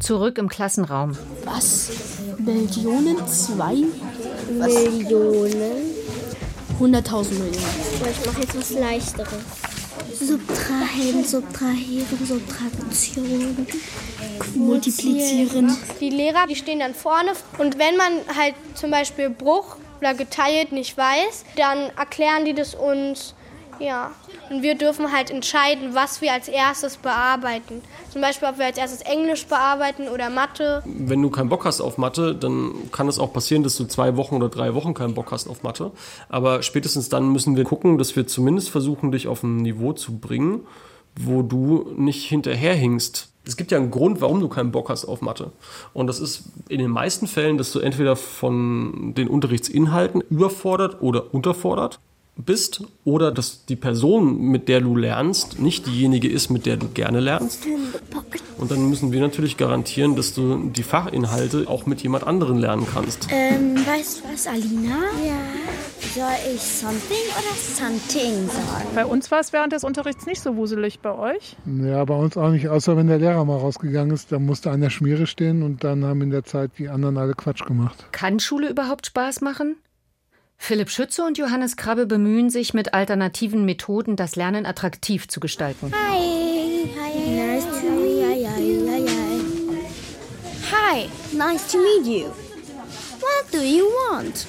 Zurück 0.00 0.38
im 0.38 0.48
Klassenraum. 0.48 1.16
Was? 1.44 1.90
Millionen? 2.38 3.26
Zwei? 3.26 3.84
Millionen. 4.50 5.97
100.000 6.78 7.32
Millionen. 7.32 7.56
Ich 8.10 8.26
mache 8.26 8.40
jetzt 8.40 8.56
was 8.56 8.70
Leichteres. 8.70 9.42
Subtrahieren, 10.20 11.24
subtrahieren, 11.24 12.26
Subtraktion. 12.26 13.66
Multiplizieren. 14.54 15.76
Die 16.00 16.10
Lehrer, 16.10 16.46
die 16.46 16.56
stehen 16.56 16.80
dann 16.80 16.94
vorne 16.94 17.32
und 17.58 17.78
wenn 17.78 17.96
man 17.96 18.12
halt 18.36 18.54
zum 18.74 18.90
Beispiel 18.90 19.30
Bruch 19.30 19.76
oder 20.00 20.14
geteilt 20.14 20.72
nicht 20.72 20.96
weiß, 20.96 21.44
dann 21.56 21.90
erklären 21.96 22.44
die 22.44 22.54
das 22.54 22.74
uns 22.74 23.34
Ja. 23.78 24.12
Und 24.50 24.62
wir 24.62 24.74
dürfen 24.76 25.12
halt 25.12 25.30
entscheiden, 25.30 25.94
was 25.94 26.20
wir 26.20 26.32
als 26.32 26.48
erstes 26.48 26.96
bearbeiten. 26.96 27.82
Zum 28.10 28.22
Beispiel, 28.22 28.48
ob 28.48 28.58
wir 28.58 28.66
als 28.66 28.78
erstes 28.78 29.02
Englisch 29.02 29.46
bearbeiten 29.46 30.08
oder 30.08 30.30
Mathe. 30.30 30.82
Wenn 30.86 31.20
du 31.22 31.30
keinen 31.30 31.48
Bock 31.48 31.64
hast 31.64 31.80
auf 31.80 31.98
Mathe, 31.98 32.34
dann 32.34 32.72
kann 32.92 33.08
es 33.08 33.18
auch 33.18 33.32
passieren, 33.32 33.62
dass 33.62 33.76
du 33.76 33.84
zwei 33.84 34.16
Wochen 34.16 34.36
oder 34.36 34.48
drei 34.48 34.74
Wochen 34.74 34.94
keinen 34.94 35.14
Bock 35.14 35.32
hast 35.32 35.48
auf 35.48 35.62
Mathe. 35.62 35.92
Aber 36.28 36.62
spätestens 36.62 37.08
dann 37.08 37.30
müssen 37.30 37.56
wir 37.56 37.64
gucken, 37.64 37.98
dass 37.98 38.16
wir 38.16 38.26
zumindest 38.26 38.70
versuchen, 38.70 39.12
dich 39.12 39.28
auf 39.28 39.42
ein 39.42 39.58
Niveau 39.58 39.92
zu 39.92 40.18
bringen, 40.18 40.66
wo 41.14 41.42
du 41.42 41.92
nicht 41.96 42.24
hinterherhingst. 42.26 43.32
Es 43.44 43.56
gibt 43.56 43.70
ja 43.70 43.78
einen 43.78 43.90
Grund, 43.90 44.20
warum 44.20 44.40
du 44.40 44.48
keinen 44.48 44.72
Bock 44.72 44.90
hast 44.90 45.06
auf 45.06 45.22
Mathe. 45.22 45.52
Und 45.94 46.06
das 46.06 46.20
ist 46.20 46.44
in 46.68 46.78
den 46.78 46.90
meisten 46.90 47.26
Fällen, 47.26 47.56
dass 47.56 47.72
du 47.72 47.80
entweder 47.80 48.14
von 48.14 49.14
den 49.14 49.28
Unterrichtsinhalten 49.28 50.20
überfordert 50.20 51.00
oder 51.00 51.32
unterfordert 51.32 51.98
bist 52.38 52.82
oder 53.04 53.32
dass 53.32 53.66
die 53.66 53.76
Person, 53.76 54.38
mit 54.38 54.68
der 54.68 54.80
du 54.80 54.96
lernst, 54.96 55.58
nicht 55.58 55.86
diejenige 55.86 56.28
ist, 56.28 56.50
mit 56.50 56.66
der 56.66 56.76
du 56.76 56.88
gerne 56.88 57.20
lernst. 57.20 57.66
Und 58.58 58.70
dann 58.70 58.88
müssen 58.88 59.12
wir 59.12 59.20
natürlich 59.20 59.56
garantieren, 59.56 60.16
dass 60.16 60.34
du 60.34 60.70
die 60.70 60.82
Fachinhalte 60.82 61.68
auch 61.68 61.86
mit 61.86 62.02
jemand 62.02 62.26
anderen 62.26 62.58
lernen 62.58 62.86
kannst. 62.92 63.28
Ähm, 63.30 63.76
weißt 63.76 64.20
du 64.20 64.32
was, 64.32 64.46
Alina? 64.46 64.98
Ja. 65.26 65.38
Soll 66.14 66.54
ich 66.54 66.60
something 66.60 67.16
oder 67.36 67.54
something 67.54 68.48
sagen? 68.48 68.88
Bei 68.94 69.04
uns 69.04 69.30
war 69.30 69.40
es 69.40 69.52
während 69.52 69.72
des 69.72 69.84
Unterrichts 69.84 70.26
nicht 70.26 70.40
so 70.40 70.56
wuselig. 70.56 71.00
Bei 71.00 71.16
euch? 71.16 71.56
Ja, 71.66 72.04
bei 72.04 72.14
uns 72.14 72.36
auch 72.36 72.50
nicht, 72.50 72.68
außer 72.68 72.96
wenn 72.96 73.08
der 73.08 73.18
Lehrer 73.18 73.44
mal 73.44 73.58
rausgegangen 73.58 74.12
ist. 74.14 74.32
Da 74.32 74.38
musste 74.38 74.70
einer 74.70 74.90
Schmiere 74.90 75.26
stehen 75.26 75.62
und 75.62 75.84
dann 75.84 76.04
haben 76.04 76.22
in 76.22 76.30
der 76.30 76.44
Zeit 76.44 76.70
die 76.78 76.88
anderen 76.88 77.18
alle 77.18 77.34
Quatsch 77.34 77.64
gemacht. 77.66 78.06
Kann 78.12 78.40
Schule 78.40 78.70
überhaupt 78.70 79.06
Spaß 79.06 79.40
machen? 79.40 79.76
Philipp 80.58 80.90
Schütze 80.90 81.24
und 81.24 81.38
Johannes 81.38 81.76
Krabbe 81.76 82.04
bemühen 82.04 82.50
sich 82.50 82.74
mit 82.74 82.92
alternativen 82.92 83.64
Methoden, 83.64 84.16
das 84.16 84.36
Lernen 84.36 84.66
attraktiv 84.66 85.26
zu 85.28 85.40
gestalten. 85.40 85.92
Hi. 85.94 86.90
Hi. 86.98 87.14
Nice 87.30 87.64
to 87.80 87.90
meet 87.90 88.42
you. 88.42 89.08
Hi. 90.70 91.08
Nice 91.32 91.72
to 91.72 91.78
meet 91.78 92.06
you. 92.06 92.28
What 93.20 93.50
do 93.52 93.60
you 93.60 93.86
want? 94.10 94.46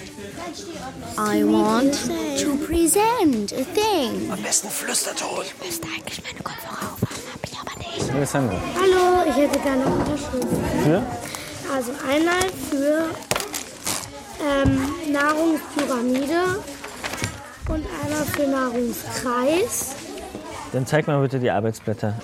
I 1.18 1.44
want 1.44 1.94
to 2.40 2.56
present 2.66 3.54
a 3.54 3.64
thing. 3.64 4.30
Am 4.32 4.42
besten 4.42 4.70
Flüsterton. 4.70 5.46
Ich 5.46 5.66
müsste 5.66 5.88
eigentlich 5.88 6.22
meine 6.24 6.42
Kopfhörer 6.44 6.94
aufhaben, 6.94 7.24
hab 7.34 7.44
ich 7.44 7.58
aber 7.58 7.78
nicht. 7.78 8.12
Alessandro. 8.14 8.58
Hallo, 8.76 9.30
ich 9.30 9.36
hätte 9.36 9.60
gerne 9.60 9.86
Unterschrift. 9.86 10.48
Für? 10.84 11.06
Also 11.74 11.92
einmal 12.10 12.42
für 12.70 13.10
ähm, 14.42 15.14
Nahrungspyramide 15.14 16.60
und 17.68 17.86
einmal 18.04 18.26
für 18.26 18.48
Nahrungskreis. 18.48 19.96
Dann 20.72 20.86
zeig 20.86 21.08
mal 21.08 21.22
bitte 21.22 21.40
die 21.40 21.50
Arbeitsblätter. 21.50 22.16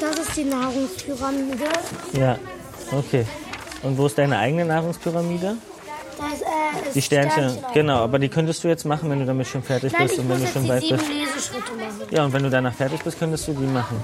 Das 0.00 0.18
ist 0.18 0.36
die 0.36 0.44
Nahrungspyramide. 0.44 1.66
Ja, 2.12 2.38
okay. 2.92 3.26
Und 3.82 3.96
wo 3.98 4.06
ist 4.06 4.18
deine 4.18 4.38
eigene 4.38 4.64
Nahrungspyramide? 4.64 5.56
Das 6.18 6.40
äh, 6.40 6.92
Die 6.94 7.02
Sternchen, 7.02 7.50
Sternchen 7.50 7.72
genau, 7.74 7.98
aber 7.98 8.18
die 8.18 8.28
könntest 8.28 8.64
du 8.64 8.68
jetzt 8.68 8.84
machen, 8.84 9.08
wenn 9.08 9.20
du 9.20 9.26
damit 9.26 9.46
schon 9.46 9.62
fertig 9.62 9.92
Nein, 9.92 10.08
bist 10.08 10.18
und 10.18 10.28
wenn 10.28 10.40
du 10.40 10.46
schon 10.48 10.68
weit 10.68 10.88
bist. 10.88 11.04
Ja, 12.10 12.24
und 12.24 12.32
wenn 12.32 12.42
du 12.42 12.50
danach 12.50 12.74
fertig 12.74 13.00
bist, 13.02 13.18
könntest 13.18 13.46
du 13.46 13.52
die 13.52 13.66
machen. 13.66 14.00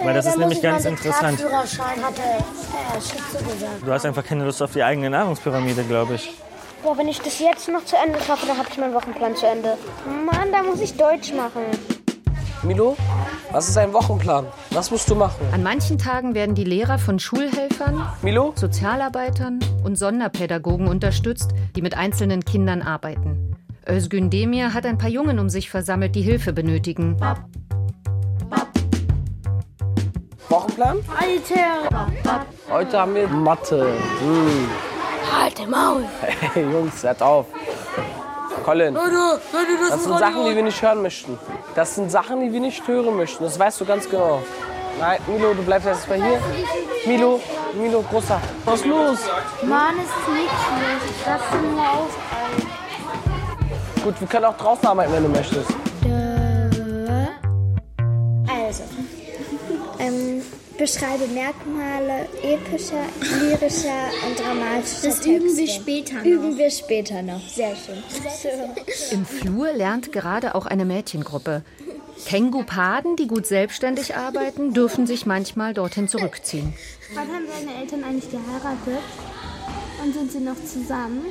Weil 0.00 0.10
Äh, 0.10 0.14
das 0.14 0.26
ist 0.26 0.38
nämlich 0.38 0.62
ganz 0.62 0.84
interessant. 0.86 1.40
Führerschein 1.40 2.02
hat 2.02 2.16
der 2.16 2.38
äh. 2.38 3.84
Du 3.84 3.92
hast 3.92 4.06
einfach 4.06 4.24
keine 4.24 4.44
Lust 4.44 4.62
auf 4.62 4.72
die 4.72 4.82
eigene 4.82 5.10
Nahrungspyramide, 5.10 5.84
glaube 5.84 6.14
ich. 6.14 6.32
Boah, 6.82 6.96
wenn 6.96 7.08
ich 7.08 7.20
das 7.20 7.40
jetzt 7.40 7.68
noch 7.68 7.84
zu 7.84 7.96
Ende 7.96 8.20
schaffe, 8.20 8.46
dann 8.46 8.56
habe 8.56 8.68
ich 8.70 8.78
meinen 8.78 8.94
Wochenplan 8.94 9.34
zu 9.34 9.46
Ende. 9.46 9.76
Mann, 10.24 10.52
da 10.52 10.62
muss 10.62 10.80
ich 10.80 10.96
Deutsch 10.96 11.32
machen. 11.32 11.62
Milo, 12.62 12.96
was 13.50 13.68
ist 13.68 13.76
ein 13.78 13.92
Wochenplan? 13.92 14.46
Was 14.70 14.90
musst 14.90 15.10
du 15.10 15.14
machen? 15.14 15.46
An 15.52 15.62
manchen 15.62 15.98
Tagen 15.98 16.34
werden 16.34 16.54
die 16.54 16.64
Lehrer 16.64 16.98
von 16.98 17.18
Schulhelfern, 17.18 18.08
Milo? 18.22 18.52
Sozialarbeitern 18.56 19.60
und 19.84 19.96
Sonderpädagogen 19.96 20.86
unterstützt, 20.88 21.50
die 21.74 21.82
mit 21.82 21.96
einzelnen 21.96 22.44
Kindern 22.44 22.82
arbeiten. 22.82 23.56
Özgün 23.88 24.30
Demir 24.30 24.74
hat 24.74 24.86
ein 24.86 24.98
paar 24.98 25.10
Jungen 25.10 25.38
um 25.38 25.48
sich 25.48 25.70
versammelt, 25.70 26.14
die 26.14 26.22
Hilfe 26.22 26.52
benötigen. 26.52 27.16
Wochenplan? 30.48 30.98
Alter! 31.08 32.08
Heute 32.70 32.98
haben 32.98 33.14
wir 33.14 33.28
Mathe. 33.28 33.96
Hm. 34.20 34.97
Halt 35.32 35.58
den 35.58 35.70
Maul! 35.70 36.04
Hey 36.20 36.62
Jungs, 36.64 37.02
hört 37.02 37.22
auf. 37.22 37.46
Colin, 38.64 38.94
das 38.94 40.04
sind 40.04 40.18
Sachen, 40.18 40.44
die 40.44 40.56
wir 40.56 40.62
nicht 40.62 40.82
hören 40.82 41.02
möchten. 41.02 41.38
Das 41.74 41.94
sind 41.94 42.10
Sachen, 42.10 42.40
die 42.40 42.52
wir 42.52 42.60
nicht 42.60 42.86
hören 42.86 43.16
möchten. 43.16 43.44
Das 43.44 43.58
weißt 43.58 43.80
du 43.80 43.84
ganz 43.84 44.08
genau. 44.08 44.42
Nein, 45.00 45.18
Milo, 45.26 45.54
du 45.54 45.62
bleibst 45.62 45.86
erst 45.86 46.08
mal 46.08 46.16
hier. 46.22 46.40
Milo, 47.06 47.40
Milo, 47.74 48.02
großer. 48.02 48.40
Was 48.64 48.80
ist 48.80 48.86
los? 48.86 49.18
Mann, 49.62 49.94
es 49.96 50.04
ist 50.04 50.28
nichts 50.34 50.52
los. 50.52 51.10
Ich 51.10 51.26
lasse 51.26 51.56
nur 51.64 51.80
auf. 51.80 52.16
Gut, 54.04 54.20
wir 54.20 54.28
können 54.28 54.44
auch 54.46 54.56
draußen 54.56 54.86
arbeiten, 54.86 55.12
wenn 55.12 55.22
du 55.22 55.28
möchtest. 55.28 55.70
Also, 58.48 58.82
ähm, 59.98 60.42
beschreibe 60.78 61.26
Merkmale 61.28 62.28
epischer, 62.42 63.04
lyrischer 63.40 64.08
und 64.26 64.38
dramatischer 64.38 65.08
Das 65.08 65.20
Texte. 65.20 65.30
üben 65.30 65.56
wir 65.56 65.68
später 65.68 66.14
noch. 66.14 66.24
Üben 66.24 66.58
wir 66.58 66.70
später 66.70 67.22
noch. 67.22 67.40
Sehr 67.48 67.74
schön. 67.76 68.02
Im 69.10 69.26
Flur 69.26 69.72
lernt 69.72 70.12
gerade 70.12 70.54
auch 70.54 70.66
eine 70.66 70.84
Mädchengruppe. 70.84 71.62
Kengupaden, 72.26 73.16
die 73.16 73.26
gut 73.26 73.46
selbstständig 73.46 74.16
arbeiten, 74.16 74.72
dürfen 74.72 75.06
sich 75.06 75.26
manchmal 75.26 75.74
dorthin 75.74 76.08
zurückziehen. 76.08 76.74
Wann 77.14 77.28
haben 77.28 77.44
deine 77.46 77.80
Eltern 77.80 78.04
eigentlich 78.04 78.30
geheiratet? 78.30 79.02
Und 80.02 80.14
sind 80.14 80.32
sie 80.32 80.40
noch 80.40 80.56
zusammen? 80.64 81.26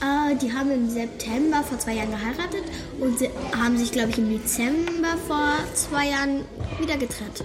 Äh, 0.00 0.34
die 0.36 0.52
haben 0.52 0.70
im 0.70 0.88
September 0.88 1.62
vor 1.62 1.78
zwei 1.78 1.92
Jahren 1.94 2.10
geheiratet 2.10 2.64
und 3.00 3.18
sie 3.18 3.28
haben 3.56 3.76
sich, 3.76 3.92
glaube 3.92 4.10
ich, 4.10 4.18
im 4.18 4.30
Dezember 4.30 5.16
vor 5.26 5.52
zwei 5.74 6.08
Jahren 6.08 6.44
wieder 6.80 6.96
getrennt. 6.96 7.44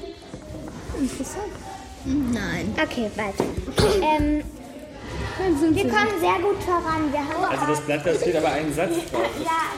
Interessant. 1.00 1.52
Nein. 2.06 2.74
Okay, 2.82 3.10
weiter. 3.16 3.44
Ähm, 4.02 4.44
wir 5.74 5.90
kommen 5.90 6.20
sehr 6.20 6.40
gut 6.40 6.64
voran. 6.64 7.12
Wir 7.12 7.20
haben 7.20 7.44
Also 7.52 7.66
das 7.68 7.82
Blatt, 7.82 8.06
da 8.06 8.14
steht 8.14 8.36
aber 8.36 8.52
ein 8.52 8.74
Satz 8.74 8.92
drauf. 9.12 9.22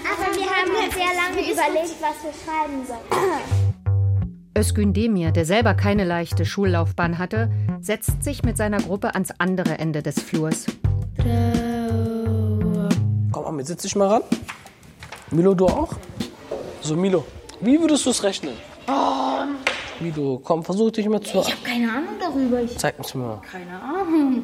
aber 0.04 0.36
wir 0.36 0.46
haben 0.46 0.72
halt 0.82 0.94
sehr 0.94 1.14
lange 1.16 1.42
überlegt, 1.52 1.96
was 2.02 2.24
wir 2.24 2.34
schreiben 2.44 2.86
sollen. 2.86 3.68
Özgün 4.58 4.94
Demir, 4.94 5.32
der 5.32 5.46
selber 5.46 5.74
keine 5.76 6.04
leichte 6.04 6.46
Schullaufbahn 6.46 7.18
hatte, 7.18 7.52
setzt 7.80 8.24
sich 8.24 8.44
mit 8.44 8.58
seiner 8.58 8.80
Gruppe 8.80 9.14
ans 9.14 9.32
andere 9.38 9.78
Ende 9.78 10.02
des 10.02 10.20
Flurs. 10.22 10.66
Komm 13.32 13.44
mal 13.44 13.52
mit, 13.52 13.68
setz 13.68 13.84
dich 13.84 13.96
mal 13.96 14.08
ran. 14.08 14.24
Milo, 15.32 15.54
du 15.54 15.68
auch? 15.68 15.94
So, 16.82 16.96
Milo, 16.96 17.26
wie 17.62 17.80
würdest 17.80 18.06
du 18.06 18.10
es 18.10 18.24
rechnen? 18.24 18.54
Milo, 20.00 20.40
komm, 20.44 20.64
versuch 20.64 20.92
dich 20.92 21.08
mal 21.08 21.22
zu... 21.22 21.40
Ich 21.40 21.52
habe 21.52 21.64
keine 21.64 21.92
Ahnung 21.92 22.16
darüber. 22.20 22.62
Ich 22.62 22.78
Zeig 22.78 22.98
mir's 22.98 23.14
mal. 23.16 23.42
keine 23.52 23.82
Ahnung. 23.82 24.44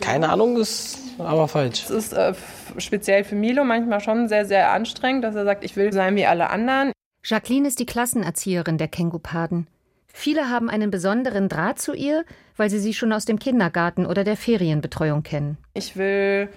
Keine 0.00 0.28
Ahnung 0.30 0.56
ist 0.56 0.98
aber 1.18 1.48
falsch. 1.48 1.84
Es 1.84 1.90
ist 1.90 2.12
äh, 2.12 2.34
speziell 2.78 3.24
für 3.24 3.34
Milo 3.34 3.64
manchmal 3.64 4.00
schon 4.00 4.28
sehr, 4.28 4.46
sehr 4.46 4.72
anstrengend, 4.72 5.24
dass 5.24 5.34
er 5.34 5.44
sagt, 5.44 5.64
ich 5.64 5.76
will 5.76 5.92
sein 5.92 6.16
wie 6.16 6.26
alle 6.26 6.50
anderen. 6.50 6.92
Jacqueline 7.24 7.68
ist 7.68 7.78
die 7.78 7.86
Klassenerzieherin 7.86 8.78
der 8.78 8.88
Kengupaden. 8.88 9.68
Viele 10.12 10.50
haben 10.50 10.68
einen 10.68 10.90
besonderen 10.90 11.48
Draht 11.48 11.80
zu 11.80 11.94
ihr, 11.94 12.24
weil 12.56 12.68
sie 12.68 12.78
sie 12.78 12.94
schon 12.94 13.12
aus 13.12 13.24
dem 13.24 13.38
Kindergarten 13.38 14.04
oder 14.06 14.24
der 14.24 14.36
Ferienbetreuung 14.36 15.22
kennen. 15.22 15.56
Ich 15.74 15.96
will 15.96 16.48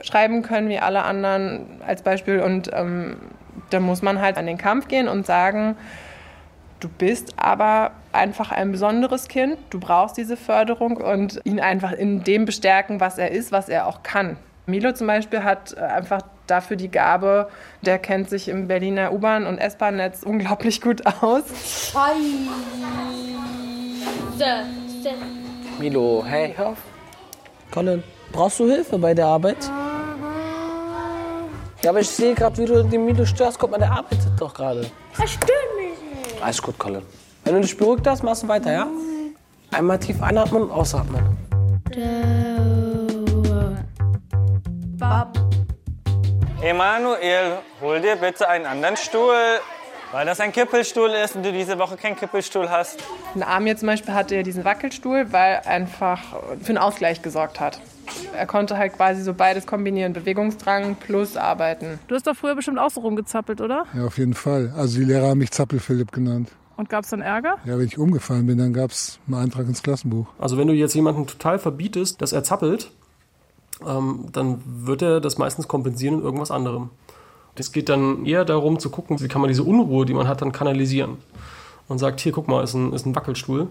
schreiben 0.00 0.42
können 0.42 0.68
wie 0.68 0.78
alle 0.78 1.02
anderen 1.02 1.82
als 1.84 2.02
Beispiel 2.02 2.40
und 2.40 2.70
ähm, 2.72 3.16
da 3.70 3.80
muss 3.80 4.00
man 4.02 4.20
halt 4.20 4.38
an 4.38 4.46
den 4.46 4.56
Kampf 4.56 4.88
gehen 4.88 5.08
und 5.08 5.26
sagen, 5.26 5.76
du 6.80 6.88
bist 6.88 7.34
aber 7.36 7.92
einfach 8.12 8.50
ein 8.50 8.72
besonderes 8.72 9.28
Kind, 9.28 9.58
du 9.70 9.80
brauchst 9.80 10.16
diese 10.16 10.36
Förderung 10.36 10.96
und 10.96 11.40
ihn 11.44 11.60
einfach 11.60 11.92
in 11.92 12.24
dem 12.24 12.44
bestärken, 12.44 13.00
was 13.00 13.18
er 13.18 13.30
ist, 13.30 13.52
was 13.52 13.68
er 13.68 13.86
auch 13.86 14.02
kann. 14.02 14.36
Milo 14.66 14.92
zum 14.92 15.06
Beispiel 15.06 15.44
hat 15.44 15.74
äh, 15.76 15.80
einfach 15.80 16.22
dafür 16.46 16.76
die 16.76 16.90
Gabe, 16.90 17.48
der 17.82 17.98
kennt 17.98 18.28
sich 18.28 18.48
im 18.48 18.68
Berliner 18.68 19.12
U-Bahn- 19.12 19.46
und 19.46 19.58
S-Bahn-Netz 19.58 20.22
unglaublich 20.22 20.80
gut 20.80 21.06
aus. 21.06 21.44
Milo, 25.78 26.24
hey, 26.26 26.52
hör 26.56 26.68
auf. 26.68 26.78
Colin, 27.70 28.02
brauchst 28.32 28.60
du 28.60 28.68
Hilfe 28.68 28.98
bei 28.98 29.14
der 29.14 29.26
Arbeit? 29.26 29.70
Ja, 31.82 31.90
aber 31.90 32.00
ich 32.00 32.10
sehe 32.10 32.34
gerade, 32.34 32.58
wie 32.58 32.64
du 32.64 32.82
den 32.82 33.04
Milo 33.04 33.24
störst. 33.24 33.58
Guck 33.58 33.70
mal, 33.70 33.78
der 33.78 33.92
arbeitet 33.92 34.28
doch 34.38 34.52
gerade. 34.52 34.90
Das 35.16 35.30
stört 35.30 35.50
mich. 35.78 35.87
Alles 36.40 36.62
gut, 36.62 36.78
Colin. 36.78 37.02
Wenn 37.44 37.54
du 37.54 37.60
dich 37.60 37.76
beruhigt 37.76 38.06
hast, 38.06 38.22
machst 38.22 38.42
du 38.42 38.48
weiter, 38.48 38.72
ja? 38.72 38.86
Einmal 39.70 39.98
tief 39.98 40.22
einatmen 40.22 40.62
und 40.62 40.70
ausatmen. 40.70 41.36
Emanuel, 46.62 47.58
hol 47.80 48.00
dir 48.00 48.16
bitte 48.16 48.48
einen 48.48 48.66
anderen 48.66 48.96
Stuhl. 48.96 49.34
Weil 50.10 50.24
das 50.24 50.40
ein 50.40 50.52
Kippelstuhl 50.52 51.10
ist 51.10 51.36
und 51.36 51.42
du 51.42 51.52
diese 51.52 51.78
Woche 51.78 51.98
keinen 51.98 52.16
Kippelstuhl 52.16 52.70
hast. 52.70 53.02
Ein 53.34 53.42
Arm 53.42 53.66
jetzt 53.66 53.80
zum 53.80 53.88
Beispiel 53.88 54.14
hatte 54.14 54.36
ja 54.36 54.42
diesen 54.42 54.64
Wackelstuhl, 54.64 55.32
weil 55.32 55.60
einfach 55.66 56.20
für 56.62 56.68
einen 56.70 56.78
Ausgleich 56.78 57.20
gesorgt 57.20 57.60
hat. 57.60 57.78
Er 58.34 58.46
konnte 58.46 58.76
halt 58.76 58.94
quasi 58.94 59.22
so 59.22 59.34
beides 59.34 59.66
kombinieren, 59.66 60.12
Bewegungsdrang 60.12 60.96
plus 60.96 61.36
Arbeiten. 61.36 61.98
Du 62.08 62.14
hast 62.14 62.26
doch 62.26 62.36
früher 62.36 62.54
bestimmt 62.54 62.78
auch 62.78 62.90
so 62.90 63.00
rumgezappelt, 63.00 63.60
oder? 63.60 63.84
Ja, 63.94 64.06
auf 64.06 64.18
jeden 64.18 64.34
Fall. 64.34 64.72
Also 64.76 64.98
die 64.98 65.04
Lehrer 65.04 65.28
haben 65.28 65.38
mich 65.38 65.50
Zappel-Philipp 65.50 66.12
genannt. 66.12 66.50
Und 66.76 66.88
gab 66.88 67.04
es 67.04 67.10
dann 67.10 67.22
Ärger? 67.22 67.56
Ja, 67.64 67.76
wenn 67.76 67.86
ich 67.86 67.98
umgefallen 67.98 68.46
bin, 68.46 68.58
dann 68.58 68.72
gab 68.72 68.92
es 68.92 69.18
einen 69.26 69.34
Eintrag 69.34 69.66
ins 69.66 69.82
Klassenbuch. 69.82 70.26
Also 70.38 70.56
wenn 70.58 70.68
du 70.68 70.74
jetzt 70.74 70.94
jemanden 70.94 71.26
total 71.26 71.58
verbietest, 71.58 72.22
dass 72.22 72.32
er 72.32 72.44
zappelt, 72.44 72.92
ähm, 73.84 74.26
dann 74.32 74.62
wird 74.64 75.02
er 75.02 75.20
das 75.20 75.38
meistens 75.38 75.66
kompensieren 75.66 76.18
in 76.18 76.22
irgendwas 76.22 76.50
anderem. 76.50 76.90
Es 77.56 77.72
geht 77.72 77.88
dann 77.88 78.24
eher 78.24 78.44
darum 78.44 78.78
zu 78.78 78.90
gucken, 78.90 79.20
wie 79.20 79.26
kann 79.26 79.40
man 79.40 79.48
diese 79.48 79.64
Unruhe, 79.64 80.06
die 80.06 80.14
man 80.14 80.28
hat, 80.28 80.40
dann 80.40 80.52
kanalisieren. 80.52 81.18
Und 81.88 81.98
sagt, 81.98 82.20
hier, 82.20 82.32
guck 82.32 82.46
mal, 82.46 82.62
ist 82.62 82.74
ein, 82.74 82.92
ist 82.92 83.06
ein 83.06 83.16
Wackelstuhl. 83.16 83.68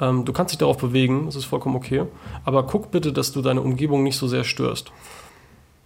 Ähm, 0.00 0.24
du 0.24 0.32
kannst 0.32 0.52
dich 0.52 0.58
darauf 0.58 0.78
bewegen, 0.78 1.26
das 1.26 1.36
ist 1.36 1.44
vollkommen 1.44 1.76
okay. 1.76 2.04
Aber 2.44 2.66
guck 2.66 2.90
bitte, 2.90 3.12
dass 3.12 3.32
du 3.32 3.42
deine 3.42 3.60
Umgebung 3.60 4.02
nicht 4.02 4.16
so 4.16 4.26
sehr 4.26 4.44
störst. 4.44 4.92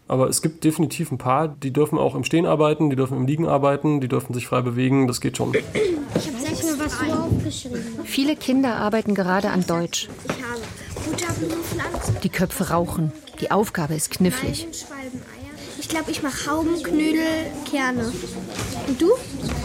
Aber 0.06 0.28
es 0.28 0.42
gibt 0.42 0.64
definitiv 0.64 1.10
ein 1.10 1.18
paar, 1.18 1.48
die 1.48 1.72
dürfen 1.72 1.98
auch 1.98 2.14
im 2.14 2.24
Stehen 2.24 2.46
arbeiten, 2.46 2.90
die 2.90 2.96
dürfen 2.96 3.16
im 3.16 3.26
Liegen 3.26 3.48
arbeiten, 3.48 4.00
die 4.00 4.08
dürfen 4.08 4.34
sich 4.34 4.46
frei 4.46 4.60
bewegen, 4.60 5.06
das 5.06 5.20
geht 5.20 5.38
schon. 5.38 5.52
Ich 5.54 5.62
habe 5.64 6.38
mir 6.38 6.84
was 6.84 6.98
du 6.98 7.12
aufgeschrieben. 7.12 7.80
Viele 8.04 8.36
Kinder 8.36 8.76
arbeiten 8.76 9.14
gerade 9.14 9.50
an 9.50 9.66
Deutsch. 9.66 10.08
Ich 10.24 10.44
habe 10.44 10.60
Butterblumenpflanzen. 11.10 12.16
Die 12.22 12.28
Köpfe 12.28 12.70
rauchen. 12.70 13.12
Die 13.40 13.50
Aufgabe 13.50 13.94
ist 13.94 14.10
knifflig. 14.10 14.68
Ich 15.84 15.90
glaube, 15.90 16.10
ich 16.12 16.22
mache 16.22 16.50
Haubenknödelkerne. 16.50 18.10
Und 18.88 19.02
du? 19.02 19.12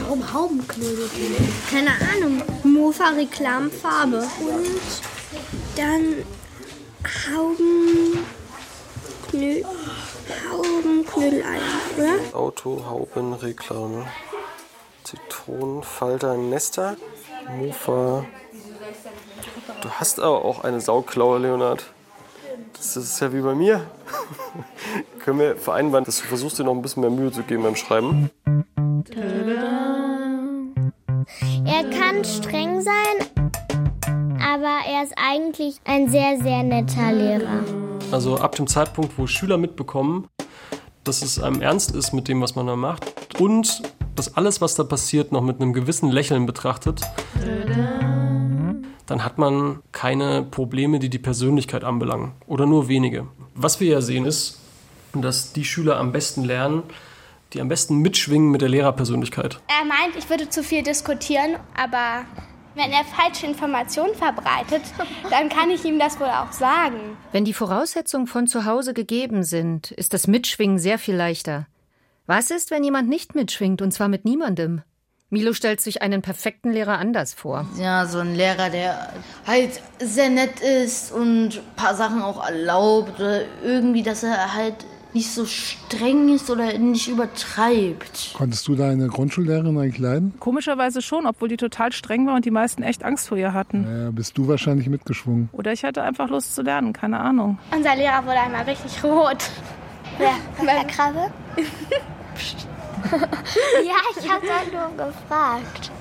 Warum 0.01 0.34
Haubenknödelkerne? 0.34 1.38
Keine 1.71 1.91
Ahnung. 1.91 2.43
Mofa 2.63 3.12
Reklamfarbe. 3.12 4.27
Und 4.41 5.01
dann 5.77 6.25
Haubenknö 7.34 8.23
Haubenknödeleier, 10.51 11.62
oder? 11.97 12.38
Auto, 12.38 12.84
Hauben, 12.86 13.34
Reklame. 13.34 14.05
Zitronenfalter, 15.05 16.36
Nester. 16.36 16.97
Mofa. 17.58 18.25
Du 19.82 19.89
hast 19.89 20.19
aber 20.19 20.43
auch 20.43 20.65
eine 20.65 20.82
Sauklaue, 20.82 21.39
Leonard. 21.39 21.86
Das 22.73 22.97
ist 22.97 23.21
ja 23.21 23.32
wie 23.32 23.39
bei 23.39 23.55
mir. 23.55 23.89
Können 25.19 25.39
wir 25.39 25.55
vereinbaren, 25.58 26.05
dass 26.05 26.21
du 26.21 26.27
versuchst, 26.27 26.60
dir 26.60 26.63
noch 26.63 26.73
ein 26.73 26.82
bisschen 26.82 27.01
mehr 27.01 27.10
Mühe 27.10 27.32
zu 27.32 27.43
geben 27.43 27.63
beim 27.63 27.75
Schreiben? 27.75 28.29
Er 31.65 31.84
kann 31.89 32.23
streng 32.23 32.82
sein, 32.82 32.93
aber 34.41 34.79
er 34.88 35.03
ist 35.03 35.13
eigentlich 35.17 35.82
ein 35.84 36.10
sehr, 36.10 36.41
sehr 36.41 36.63
netter 36.63 37.12
Lehrer. 37.12 37.63
Also 38.12 38.38
ab 38.38 38.55
dem 38.55 38.67
Zeitpunkt, 38.67 39.17
wo 39.17 39.27
Schüler 39.27 39.58
mitbekommen, 39.58 40.27
dass 41.03 41.21
es 41.21 41.41
einem 41.41 41.62
ernst 41.62 41.95
ist 41.95 42.13
mit 42.13 42.27
dem, 42.27 42.41
was 42.41 42.55
man 42.55 42.67
da 42.67 42.75
macht 42.75 43.39
und 43.39 43.82
dass 44.15 44.36
alles, 44.38 44.62
was 44.62 44.75
da 44.75 44.84
passiert, 44.84 45.32
noch 45.32 45.41
mit 45.41 45.62
einem 45.62 45.73
gewissen 45.73 46.10
Lächeln 46.10 46.45
betrachtet, 46.45 47.01
dann 49.05 49.25
hat 49.25 49.38
man 49.38 49.79
keine 49.91 50.43
Probleme, 50.43 50.99
die 50.99 51.10
die 51.10 51.19
Persönlichkeit 51.19 51.84
anbelangen 51.84 52.32
oder 52.47 52.65
nur 52.65 52.88
wenige. 52.88 53.27
Was 53.53 53.79
wir 53.79 53.88
ja 53.89 54.01
sehen 54.01 54.25
ist, 54.25 54.60
dass 55.13 55.53
die 55.53 55.65
Schüler 55.65 55.97
am 55.97 56.11
besten 56.11 56.43
lernen, 56.43 56.83
die 57.53 57.61
am 57.61 57.67
besten 57.67 57.97
mitschwingen 57.97 58.51
mit 58.51 58.61
der 58.61 58.69
Lehrerpersönlichkeit. 58.69 59.59
Er 59.67 59.85
meint, 59.85 60.15
ich 60.17 60.29
würde 60.29 60.49
zu 60.49 60.63
viel 60.63 60.83
diskutieren, 60.83 61.55
aber 61.75 62.25
wenn 62.75 62.91
er 62.91 63.03
falsche 63.03 63.47
Informationen 63.47 64.15
verbreitet, 64.15 64.83
dann 65.29 65.49
kann 65.49 65.69
ich 65.69 65.83
ihm 65.83 65.99
das 65.99 66.19
wohl 66.19 66.27
auch 66.27 66.51
sagen. 66.51 67.17
Wenn 67.31 67.45
die 67.45 67.53
Voraussetzungen 67.53 68.27
von 68.27 68.47
zu 68.47 68.65
Hause 68.65 68.93
gegeben 68.93 69.43
sind, 69.43 69.91
ist 69.91 70.13
das 70.13 70.27
Mitschwingen 70.27 70.77
sehr 70.77 70.99
viel 70.99 71.15
leichter. 71.15 71.67
Was 72.27 72.51
ist, 72.51 72.69
wenn 72.69 72.83
jemand 72.83 73.09
nicht 73.09 73.33
mitschwingt 73.33 73.81
und 73.81 73.91
zwar 73.91 74.07
mit 74.07 74.23
niemandem? 74.23 74.83
Milo 75.31 75.53
stellt 75.53 75.79
sich 75.79 76.01
einen 76.01 76.21
perfekten 76.23 76.71
Lehrer 76.71 76.97
anders 76.97 77.33
vor. 77.33 77.67
Ja, 77.77 78.07
so 78.07 78.19
ein 78.19 78.33
Lehrer, 78.33 78.69
der 78.69 79.13
halt 79.45 79.81
sehr 79.99 80.29
nett 80.29 80.59
ist 80.59 81.11
und 81.11 81.57
ein 81.57 81.75
paar 81.75 81.95
Sachen 81.95 82.21
auch 82.21 82.43
erlaubt 82.43 83.19
oder 83.19 83.41
irgendwie, 83.63 84.01
dass 84.01 84.23
er 84.23 84.53
halt 84.55 84.75
nicht 85.13 85.31
so 85.31 85.45
streng 85.45 86.29
ist 86.29 86.49
oder 86.49 86.77
nicht 86.77 87.07
übertreibt. 87.07 88.31
Konntest 88.33 88.67
du 88.67 88.75
deine 88.75 89.07
Grundschullehrerin 89.07 89.77
eigentlich 89.77 89.97
leiden? 89.97 90.33
Komischerweise 90.39 91.01
schon, 91.01 91.25
obwohl 91.25 91.47
die 91.47 91.57
total 91.57 91.91
streng 91.91 92.27
war 92.27 92.35
und 92.35 92.45
die 92.45 92.51
meisten 92.51 92.83
echt 92.83 93.03
Angst 93.03 93.27
vor 93.27 93.37
ihr 93.37 93.53
hatten. 93.53 93.85
Ja, 93.89 94.11
bist 94.11 94.37
du 94.37 94.47
wahrscheinlich 94.47 94.87
mitgeschwungen. 94.87 95.49
Oder 95.51 95.73
ich 95.73 95.83
hatte 95.83 96.03
einfach 96.03 96.29
Lust 96.29 96.55
zu 96.55 96.61
lernen, 96.61 96.93
keine 96.93 97.19
Ahnung. 97.19 97.57
Unser 97.75 97.95
Lehrer 97.95 98.23
wurde 98.25 98.39
einmal 98.39 98.63
richtig 98.63 99.03
rot. 99.03 99.49
Wer? 100.17 100.33
Herr 100.57 100.85
Krabbe? 100.85 101.31
ja, 103.85 103.95
ich 104.19 104.29
habe 104.29 104.45
da 104.45 104.63
nur 104.71 105.07
gefragt. 105.07 105.91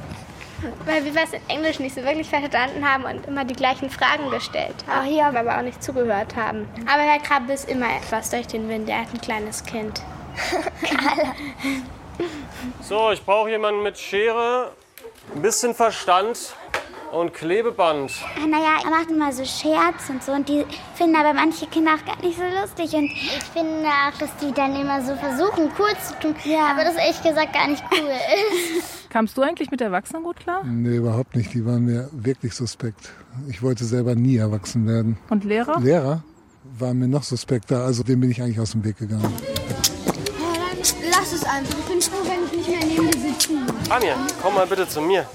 Weil 0.84 1.04
wir 1.04 1.14
was 1.14 1.32
in 1.32 1.40
Englisch 1.48 1.78
nicht 1.78 1.94
so 1.94 2.02
wirklich 2.02 2.28
verstanden 2.28 2.88
haben 2.88 3.04
und 3.04 3.26
immer 3.26 3.44
die 3.44 3.54
gleichen 3.54 3.90
Fragen 3.90 4.30
gestellt 4.30 4.74
haben. 4.86 5.06
Auch 5.06 5.10
hier 5.10 5.26
aber 5.26 5.58
auch 5.58 5.62
nicht 5.62 5.82
zugehört 5.82 6.34
haben. 6.36 6.68
Aber 6.86 7.02
Herr 7.02 7.20
Krabbe 7.20 7.52
ist 7.52 7.68
immer 7.68 7.94
etwas 7.96 8.30
durch 8.30 8.46
den 8.46 8.68
Wind. 8.68 8.88
Er 8.88 9.02
hat 9.02 9.14
ein 9.14 9.20
kleines 9.20 9.64
Kind. 9.64 10.02
So, 12.82 13.10
ich 13.10 13.24
brauche 13.24 13.50
jemanden 13.50 13.82
mit 13.82 13.98
Schere, 13.98 14.72
ein 15.34 15.42
bisschen 15.42 15.74
Verstand 15.74 16.54
und 17.12 17.32
Klebeband. 17.32 18.12
Ah, 18.36 18.46
naja, 18.46 18.78
er 18.84 18.90
macht 18.90 19.10
immer 19.10 19.32
so 19.32 19.44
Scherz 19.44 20.08
und 20.08 20.22
so 20.22 20.32
und 20.32 20.48
die 20.48 20.64
finden 20.94 21.16
aber 21.16 21.34
manche 21.34 21.66
Kinder 21.66 21.92
auch 21.94 22.04
gar 22.04 22.20
nicht 22.22 22.38
so 22.38 22.44
lustig 22.44 22.94
und 22.94 23.04
ich 23.04 23.44
finde 23.52 23.88
auch, 23.88 24.18
dass 24.18 24.30
die 24.36 24.52
dann 24.52 24.74
immer 24.74 25.02
so 25.02 25.14
versuchen, 25.16 25.70
cool 25.78 25.90
zu 26.02 26.18
tun, 26.20 26.34
ja. 26.44 26.70
aber 26.70 26.84
das 26.84 26.96
ehrlich 26.96 27.22
gesagt 27.22 27.52
gar 27.52 27.68
nicht 27.68 27.82
cool 27.92 28.08
ist. 28.78 28.98
Kamst 29.10 29.36
du 29.36 29.42
eigentlich 29.42 29.70
mit 29.70 29.80
Erwachsenen 29.80 30.22
gut 30.22 30.36
klar? 30.40 30.62
Nee, 30.64 30.96
überhaupt 30.96 31.34
nicht. 31.34 31.54
Die 31.54 31.64
waren 31.64 31.84
mir 31.84 32.10
wirklich 32.12 32.54
suspekt. 32.54 33.10
Ich 33.48 33.62
wollte 33.62 33.84
selber 33.84 34.14
nie 34.14 34.36
erwachsen 34.36 34.86
werden. 34.86 35.18
Und 35.30 35.44
Lehrer? 35.44 35.80
Lehrer 35.80 36.22
waren 36.78 36.98
mir 36.98 37.08
noch 37.08 37.22
suspekter, 37.22 37.84
also 37.84 38.02
dem 38.02 38.20
bin 38.20 38.30
ich 38.30 38.42
eigentlich 38.42 38.60
aus 38.60 38.72
dem 38.72 38.84
Weg 38.84 38.98
gegangen. 38.98 39.32
Lass 41.30 41.42
es 41.42 41.46
einfach. 41.46 41.78
Ich 41.78 41.84
bin 41.84 42.00
froh, 42.00 42.16
wenn 42.24 42.44
ich 42.46 42.66
nicht 42.66 42.68
mehr 42.70 42.88
neben 42.88 43.10
dir 43.10 43.20
sitze. 43.20 43.52
Anja, 43.90 44.14
komm 44.40 44.54
mal 44.54 44.66
bitte 44.66 44.88
zu 44.88 45.02
mir. 45.02 45.26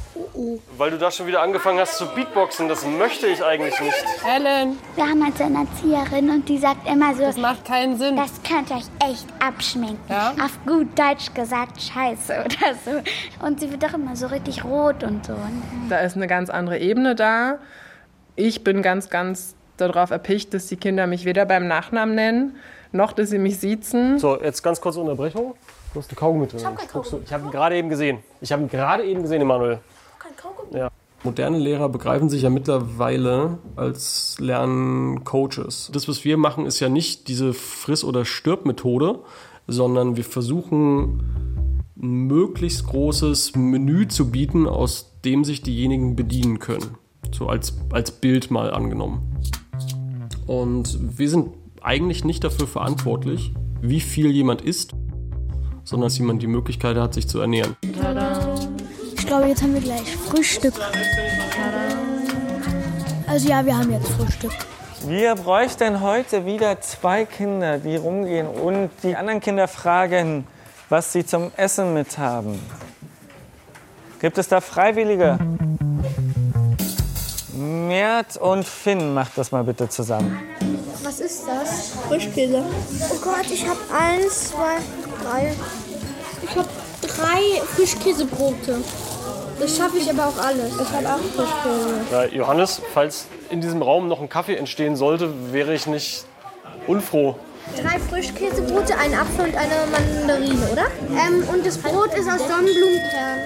Weil 0.75 0.89
du 0.89 0.97
da 0.97 1.11
schon 1.11 1.27
wieder 1.27 1.43
angefangen 1.43 1.77
hast 1.77 1.99
zu 1.99 2.07
Beatboxen, 2.07 2.67
das 2.67 2.83
möchte 2.83 3.27
ich 3.27 3.43
eigentlich 3.43 3.79
nicht. 3.79 4.03
Ellen, 4.27 4.79
Wir 4.95 5.03
haben 5.03 5.23
halt 5.23 5.37
so 5.37 5.43
eine 5.43 5.59
Erzieherin 5.59 6.31
und 6.31 6.49
die 6.49 6.57
sagt 6.57 6.89
immer 6.89 7.13
so, 7.13 7.21
das 7.21 7.37
macht 7.37 7.65
keinen 7.65 7.99
Sinn. 7.99 8.17
das 8.17 8.31
könnt 8.41 8.71
ihr 8.71 8.77
euch 8.77 9.11
echt 9.11 9.27
abschminken. 9.39 9.99
Ja? 10.09 10.33
Auf 10.43 10.57
gut 10.65 10.97
Deutsch 10.97 11.31
gesagt, 11.35 11.79
scheiße 11.79 12.43
oder 12.43 12.73
so. 12.83 13.45
Und 13.45 13.59
sie 13.59 13.69
wird 13.69 13.83
doch 13.83 13.93
immer 13.93 14.15
so 14.15 14.25
richtig 14.25 14.63
rot 14.63 15.03
und 15.03 15.27
so. 15.27 15.35
Da 15.89 15.99
ist 15.99 16.15
eine 16.15 16.25
ganz 16.25 16.49
andere 16.49 16.79
Ebene 16.79 17.13
da. 17.13 17.59
Ich 18.35 18.63
bin 18.63 18.81
ganz, 18.81 19.11
ganz 19.11 19.53
darauf 19.77 20.09
erpicht, 20.09 20.55
dass 20.55 20.65
die 20.65 20.77
Kinder 20.77 21.05
mich 21.05 21.25
weder 21.25 21.45
beim 21.45 21.67
Nachnamen 21.67 22.15
nennen, 22.15 22.55
noch 22.91 23.11
dass 23.11 23.29
sie 23.29 23.37
mich 23.37 23.59
siezen. 23.59 24.17
So, 24.17 24.41
jetzt 24.41 24.63
ganz 24.63 24.81
kurze 24.81 24.99
Unterbrechung. 24.99 25.53
Du 25.93 25.99
hast 25.99 26.09
einen 26.09 26.17
Kaugummi 26.17 26.47
drin. 26.47 26.59
Ich 26.59 26.65
hab 26.65 26.75
keinen 26.77 26.89
Guckst 26.89 27.13
du- 27.13 27.19
Ich 27.23 27.31
habe 27.31 27.45
ihn 27.45 27.51
gerade 27.51 27.77
eben 27.77 27.89
gesehen. 27.89 28.19
Ich 28.41 28.51
habe 28.51 28.63
ihn 28.63 28.69
gerade 28.69 29.03
eben 29.03 29.21
gesehen, 29.21 29.41
Emanuel. 29.41 29.79
Ja. 30.73 30.89
Moderne 31.23 31.57
Lehrer 31.59 31.87
begreifen 31.87 32.29
sich 32.29 32.41
ja 32.41 32.49
mittlerweile 32.49 33.59
als 33.75 34.37
Lerncoaches. 34.39 35.91
Das, 35.93 36.07
was 36.07 36.25
wir 36.25 36.37
machen, 36.37 36.65
ist 36.65 36.79
ja 36.79 36.89
nicht 36.89 37.27
diese 37.27 37.53
Friss- 37.53 38.03
oder 38.03 38.25
Stirb-Methode, 38.25 39.19
sondern 39.67 40.17
wir 40.17 40.23
versuchen, 40.23 41.83
ein 42.01 42.27
möglichst 42.27 42.87
großes 42.87 43.55
Menü 43.55 44.07
zu 44.07 44.31
bieten, 44.31 44.67
aus 44.67 45.13
dem 45.23 45.43
sich 45.45 45.61
diejenigen 45.61 46.15
bedienen 46.15 46.59
können. 46.59 46.97
So 47.31 47.47
als, 47.47 47.77
als 47.91 48.11
Bild 48.11 48.51
mal 48.51 48.73
angenommen. 48.73 49.21
Und 50.47 51.17
wir 51.17 51.29
sind 51.29 51.51
eigentlich 51.81 52.25
nicht 52.25 52.43
dafür 52.43 52.67
verantwortlich, 52.67 53.53
wie 53.81 54.01
viel 54.01 54.31
jemand 54.31 54.61
isst, 54.61 54.93
sondern 55.83 56.07
dass 56.07 56.17
jemand 56.17 56.41
die 56.41 56.47
Möglichkeit 56.47 56.97
hat, 56.97 57.13
sich 57.13 57.27
zu 57.27 57.39
ernähren. 57.39 57.75
Ich 59.15 59.25
glaube, 59.25 59.47
jetzt 59.47 59.61
haben 59.61 59.73
wir 59.73 59.81
gleich 59.81 60.15
Frühstück. 60.15 60.73
Also 63.27 63.49
ja, 63.49 63.65
wir 63.65 63.77
haben 63.77 63.91
jetzt 63.91 64.09
Frühstück. 64.09 64.51
Wir 65.05 65.35
bräuchten 65.35 66.01
heute 66.01 66.45
wieder 66.45 66.79
zwei 66.79 67.25
Kinder, 67.25 67.77
die 67.77 67.97
rumgehen 67.97 68.47
und 68.47 68.89
die 69.03 69.15
anderen 69.15 69.41
Kinder 69.41 69.67
fragen, 69.67 70.47
was 70.87 71.11
sie 71.11 71.25
zum 71.25 71.51
Essen 71.57 71.93
mit 71.93 72.17
haben. 72.17 72.59
Gibt 74.21 74.37
es 74.37 74.47
da 74.47 74.61
Freiwillige? 74.61 75.37
Mert 77.53 78.37
und 78.37 78.65
Finn, 78.65 79.13
macht 79.13 79.37
das 79.37 79.51
mal 79.51 79.63
bitte 79.63 79.89
zusammen. 79.89 80.39
Was 81.03 81.19
ist 81.19 81.43
das? 81.45 81.91
Frischkäse. 82.07 82.63
Oh 83.11 83.17
Gott, 83.21 83.51
ich 83.51 83.67
habe 83.67 83.79
eins, 83.93 84.51
zwei, 84.51 84.77
drei. 85.23 85.53
Ich 86.43 86.55
habe 86.55 86.67
drei 87.01 87.61
Frischkäsebrote. 87.75 88.83
Das 89.59 89.77
schaffe 89.77 89.97
ich 89.97 90.09
aber 90.09 90.27
auch 90.27 90.37
alles. 90.37 90.73
Ich 90.73 90.91
habe 90.91 91.07
auch 91.07 91.19
Frischkäse. 91.19 92.01
Ja, 92.11 92.25
Johannes, 92.25 92.81
falls 92.93 93.27
in 93.49 93.61
diesem 93.61 93.81
Raum 93.81 94.07
noch 94.07 94.21
ein 94.21 94.29
Kaffee 94.29 94.55
entstehen 94.55 94.95
sollte, 94.95 95.29
wäre 95.51 95.73
ich 95.73 95.87
nicht 95.87 96.25
unfroh. 96.87 97.35
Drei 97.81 97.97
Frischkäsebrote, 97.99 98.97
ein 98.97 99.13
Apfel 99.13 99.45
und 99.45 99.55
eine 99.55 99.73
Mandarine, 99.89 100.67
oder? 100.71 100.85
Ähm, 101.11 101.47
und 101.53 101.65
das 101.65 101.77
Brot 101.77 102.13
ist 102.13 102.27
aus 102.27 102.39
Sonnenblumenkern. 102.39 103.39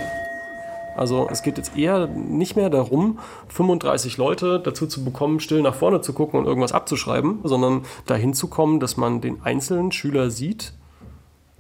Also 0.96 1.28
es 1.30 1.44
geht 1.44 1.60
jetzt 1.60 1.78
eher 1.78 2.08
nicht 2.08 2.56
mehr 2.56 2.72
darum, 2.72 3.20
35 3.50 4.18
Leute 4.18 4.60
dazu 4.60 4.88
zu 4.88 5.06
bekommen, 5.06 5.40
still 5.40 5.62
nach 5.62 5.76
vorne 5.76 6.02
zu 6.02 6.14
gucken 6.14 6.40
und 6.40 6.48
irgendwas 6.48 6.72
abzuschreiben, 6.72 7.42
sondern 7.44 7.86
dahin 8.08 8.34
zu 8.34 8.48
kommen, 8.48 8.80
dass 8.80 8.98
man 8.98 9.22
den 9.22 9.44
einzelnen 9.44 9.92
Schüler 9.92 10.32
sieht 10.32 10.74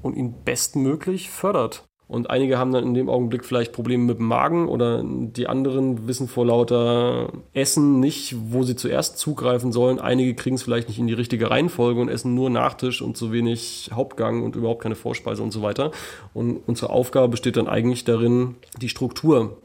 und 0.08 0.16
ihn 0.16 0.34
bestmöglich 0.44 1.30
fördert. 1.30 1.84
Und 2.08 2.30
einige 2.30 2.58
haben 2.58 2.72
dann 2.72 2.86
in 2.86 2.94
dem 2.94 3.10
Augenblick 3.10 3.44
vielleicht 3.44 3.74
Probleme 3.74 4.06
mit 4.06 4.20
dem 4.20 4.28
Magen 4.28 4.70
oder 4.70 5.04
die 5.04 5.48
anderen 5.48 6.08
wissen 6.08 6.30
vor 6.30 6.46
lauter 6.46 7.34
Essen 7.54 8.00
nicht, 8.00 8.34
wo 8.50 8.64
sie 8.64 8.78
zuerst 8.78 9.18
zugreifen 9.18 9.74
sollen. 9.74 10.00
Einige 10.00 10.34
kriegen 10.34 10.56
es 10.56 10.64
vielleicht 10.64 10.88
nicht 10.88 11.00
in 11.00 11.08
die 11.08 11.14
richtige 11.14 11.52
Reihenfolge 11.52 12.00
und 12.00 12.08
essen 12.08 12.34
nur 12.34 12.50
Nachtisch 12.50 13.02
und 13.02 13.18
zu 13.18 13.34
wenig 13.34 13.90
Hauptgang 13.94 14.44
und 14.44 14.56
überhaupt 14.56 14.84
keine 14.84 14.96
Vorspeise 14.96 15.44
und 15.44 15.52
so 15.52 15.62
weiter. 15.62 15.92
Und 16.34 16.62
unsere 16.66 16.92
Aufgabe 16.92 17.28
besteht 17.28 17.58
dann 17.58 17.68
eigentlich 17.68 18.06
darin, 18.06 18.56
die 18.82 18.90
Struktur 18.90 19.58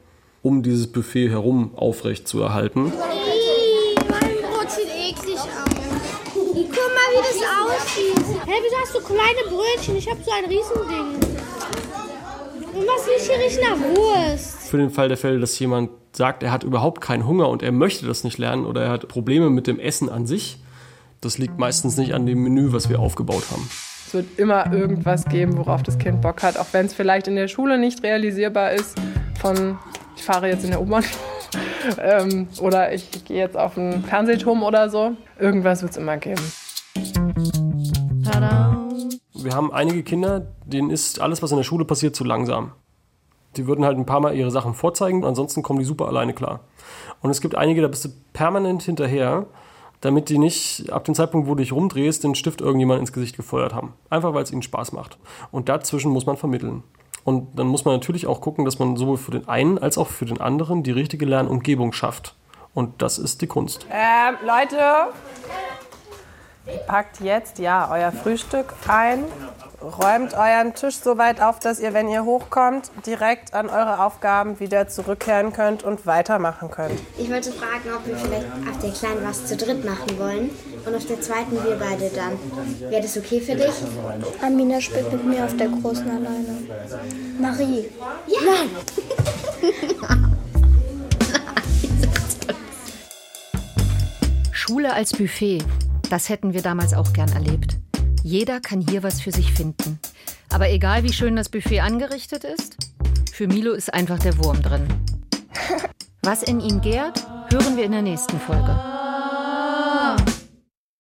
um 0.42 0.64
dieses 0.64 0.88
Buffet 0.88 1.28
herum 1.28 1.70
aufrecht 1.76 2.26
zu 2.26 2.40
erhalten. 2.40 2.92
Hey, 8.44 8.60
wieso 8.60 8.76
hast 8.82 8.94
du 8.94 9.00
kleine 9.00 9.48
Brötchen? 9.48 9.96
Ich 9.96 10.10
habe 10.10 10.20
so 10.24 10.32
ein 10.32 10.44
Riesending. 10.46 11.14
Und 12.74 12.86
was 12.88 13.06
riecht 13.06 13.30
hier 13.30 13.38
riecht 13.38 13.60
nach 13.60 13.78
Wurst? 13.78 14.68
Für 14.68 14.78
den 14.78 14.90
Fall 14.90 15.06
der 15.06 15.16
Fälle, 15.16 15.38
dass 15.38 15.56
jemand 15.60 15.90
sagt, 16.10 16.42
er 16.42 16.50
hat 16.50 16.64
überhaupt 16.64 17.00
keinen 17.00 17.24
Hunger 17.24 17.48
und 17.48 17.62
er 17.62 17.70
möchte 17.70 18.04
das 18.04 18.24
nicht 18.24 18.38
lernen 18.38 18.66
oder 18.66 18.82
er 18.82 18.90
hat 18.90 19.06
Probleme 19.06 19.48
mit 19.48 19.68
dem 19.68 19.78
Essen 19.78 20.08
an 20.08 20.26
sich, 20.26 20.58
das 21.20 21.38
liegt 21.38 21.60
meistens 21.60 21.96
nicht 21.96 22.14
an 22.14 22.26
dem 22.26 22.42
Menü, 22.42 22.72
was 22.72 22.88
wir 22.88 22.98
aufgebaut 22.98 23.44
haben. 23.52 23.70
Es 24.08 24.12
wird 24.12 24.38
immer 24.40 24.72
irgendwas 24.72 25.24
geben, 25.26 25.56
worauf 25.56 25.84
das 25.84 25.98
Kind 25.98 26.20
Bock 26.20 26.42
hat, 26.42 26.56
auch 26.58 26.66
wenn 26.72 26.86
es 26.86 26.94
vielleicht 26.94 27.28
in 27.28 27.36
der 27.36 27.46
Schule 27.46 27.78
nicht 27.78 28.02
realisierbar 28.02 28.72
ist. 28.72 28.96
Von 29.40 29.78
ich 30.16 30.24
fahre 30.24 30.48
jetzt 30.48 30.64
in 30.64 30.70
der 30.70 30.80
U-Bahn 30.80 31.04
ähm, 32.02 32.48
oder 32.60 32.92
ich 32.92 33.24
gehe 33.24 33.38
jetzt 33.38 33.56
auf 33.56 33.78
einen 33.78 34.02
Fernsehturm 34.02 34.64
oder 34.64 34.90
so. 34.90 35.12
Irgendwas 35.38 35.82
wird 35.82 35.92
es 35.92 35.96
immer 35.96 36.16
geben. 36.16 36.42
Wir 39.34 39.54
haben 39.54 39.72
einige 39.72 40.02
Kinder, 40.02 40.46
denen 40.64 40.90
ist 40.90 41.20
alles, 41.20 41.42
was 41.42 41.50
in 41.50 41.56
der 41.56 41.64
Schule 41.64 41.84
passiert, 41.84 42.14
zu 42.14 42.24
langsam. 42.24 42.72
Die 43.56 43.66
würden 43.66 43.84
halt 43.84 43.98
ein 43.98 44.06
paar 44.06 44.20
Mal 44.20 44.34
ihre 44.34 44.50
Sachen 44.50 44.74
vorzeigen, 44.74 45.24
ansonsten 45.24 45.62
kommen 45.62 45.78
die 45.78 45.84
super 45.84 46.06
alleine 46.06 46.32
klar. 46.32 46.60
Und 47.20 47.30
es 47.30 47.40
gibt 47.40 47.54
einige, 47.54 47.82
da 47.82 47.88
bist 47.88 48.04
du 48.04 48.08
permanent 48.32 48.82
hinterher, 48.82 49.46
damit 50.00 50.28
die 50.28 50.38
nicht 50.38 50.90
ab 50.92 51.04
dem 51.04 51.14
Zeitpunkt, 51.14 51.46
wo 51.48 51.54
du 51.54 51.62
dich 51.62 51.72
rumdrehst, 51.72 52.24
den 52.24 52.34
Stift 52.34 52.60
irgendjemand 52.60 53.00
ins 53.00 53.12
Gesicht 53.12 53.36
gefeuert 53.36 53.74
haben. 53.74 53.94
Einfach 54.10 54.34
weil 54.34 54.42
es 54.42 54.52
ihnen 54.52 54.62
Spaß 54.62 54.92
macht. 54.92 55.18
Und 55.50 55.68
dazwischen 55.68 56.10
muss 56.10 56.26
man 56.26 56.36
vermitteln. 56.36 56.82
Und 57.24 57.58
dann 57.58 57.68
muss 57.68 57.84
man 57.84 57.94
natürlich 57.94 58.26
auch 58.26 58.40
gucken, 58.40 58.64
dass 58.64 58.78
man 58.78 58.96
sowohl 58.96 59.16
für 59.16 59.30
den 59.30 59.48
einen 59.48 59.78
als 59.78 59.98
auch 59.98 60.08
für 60.08 60.24
den 60.24 60.40
anderen 60.40 60.82
die 60.82 60.90
richtige 60.90 61.24
Lernumgebung 61.24 61.92
schafft. 61.92 62.34
Und 62.74 63.02
das 63.02 63.18
ist 63.18 63.42
die 63.42 63.46
Kunst. 63.46 63.86
Ähm, 63.90 64.34
Leute, 64.44 65.12
packt 66.86 67.20
jetzt 67.20 67.58
ja 67.58 67.88
euer 67.90 68.12
Frühstück 68.12 68.72
ein, 68.86 69.24
räumt 69.82 70.34
euren 70.34 70.74
Tisch 70.74 70.96
so 70.96 71.18
weit 71.18 71.40
auf, 71.40 71.58
dass 71.58 71.80
ihr, 71.80 71.92
wenn 71.92 72.08
ihr 72.08 72.24
hochkommt, 72.24 72.90
direkt 73.06 73.52
an 73.54 73.68
eure 73.68 74.04
Aufgaben 74.04 74.60
wieder 74.60 74.88
zurückkehren 74.88 75.52
könnt 75.52 75.82
und 75.82 76.06
weitermachen 76.06 76.70
könnt. 76.70 77.00
Ich 77.18 77.30
wollte 77.30 77.50
fragen, 77.52 77.90
ob 77.96 78.06
wir 78.06 78.16
vielleicht 78.16 78.46
auf 78.70 78.78
der 78.80 78.90
Kleinen 78.92 79.24
was 79.26 79.46
zu 79.46 79.56
dritt 79.56 79.84
machen 79.84 80.18
wollen 80.18 80.50
und 80.86 80.94
auf 80.94 81.06
der 81.06 81.20
zweiten 81.20 81.52
wir 81.64 81.76
beide 81.76 82.10
dann. 82.10 82.38
Wäre 82.90 83.02
das 83.02 83.16
okay 83.16 83.40
für 83.40 83.56
dich? 83.56 83.74
Amina 84.40 84.80
spielt 84.80 85.12
mit 85.12 85.24
mir 85.24 85.44
auf 85.44 85.56
der 85.56 85.68
Großen 85.68 86.08
alleine. 86.08 86.58
Marie. 87.38 87.88
Ja. 88.26 88.38
Nein. 88.44 88.70
Schule 94.52 94.92
als 94.92 95.12
Buffet, 95.12 95.64
das 96.12 96.28
hätten 96.28 96.52
wir 96.52 96.60
damals 96.60 96.92
auch 96.92 97.14
gern 97.14 97.32
erlebt. 97.32 97.78
Jeder 98.22 98.60
kann 98.60 98.82
hier 98.82 99.02
was 99.02 99.22
für 99.22 99.32
sich 99.32 99.50
finden. 99.50 99.98
Aber 100.50 100.68
egal 100.68 101.04
wie 101.04 101.12
schön 101.12 101.36
das 101.36 101.48
Buffet 101.48 101.80
angerichtet 101.80 102.44
ist, 102.44 102.76
für 103.32 103.46
Milo 103.46 103.72
ist 103.72 103.94
einfach 103.94 104.18
der 104.18 104.36
Wurm 104.36 104.60
drin. 104.60 104.86
Was 106.22 106.42
in 106.42 106.60
ihm 106.60 106.82
gärt, 106.82 107.26
hören 107.50 107.78
wir 107.78 107.84
in 107.84 107.92
der 107.92 108.02
nächsten 108.02 108.38
Folge. 108.38 109.01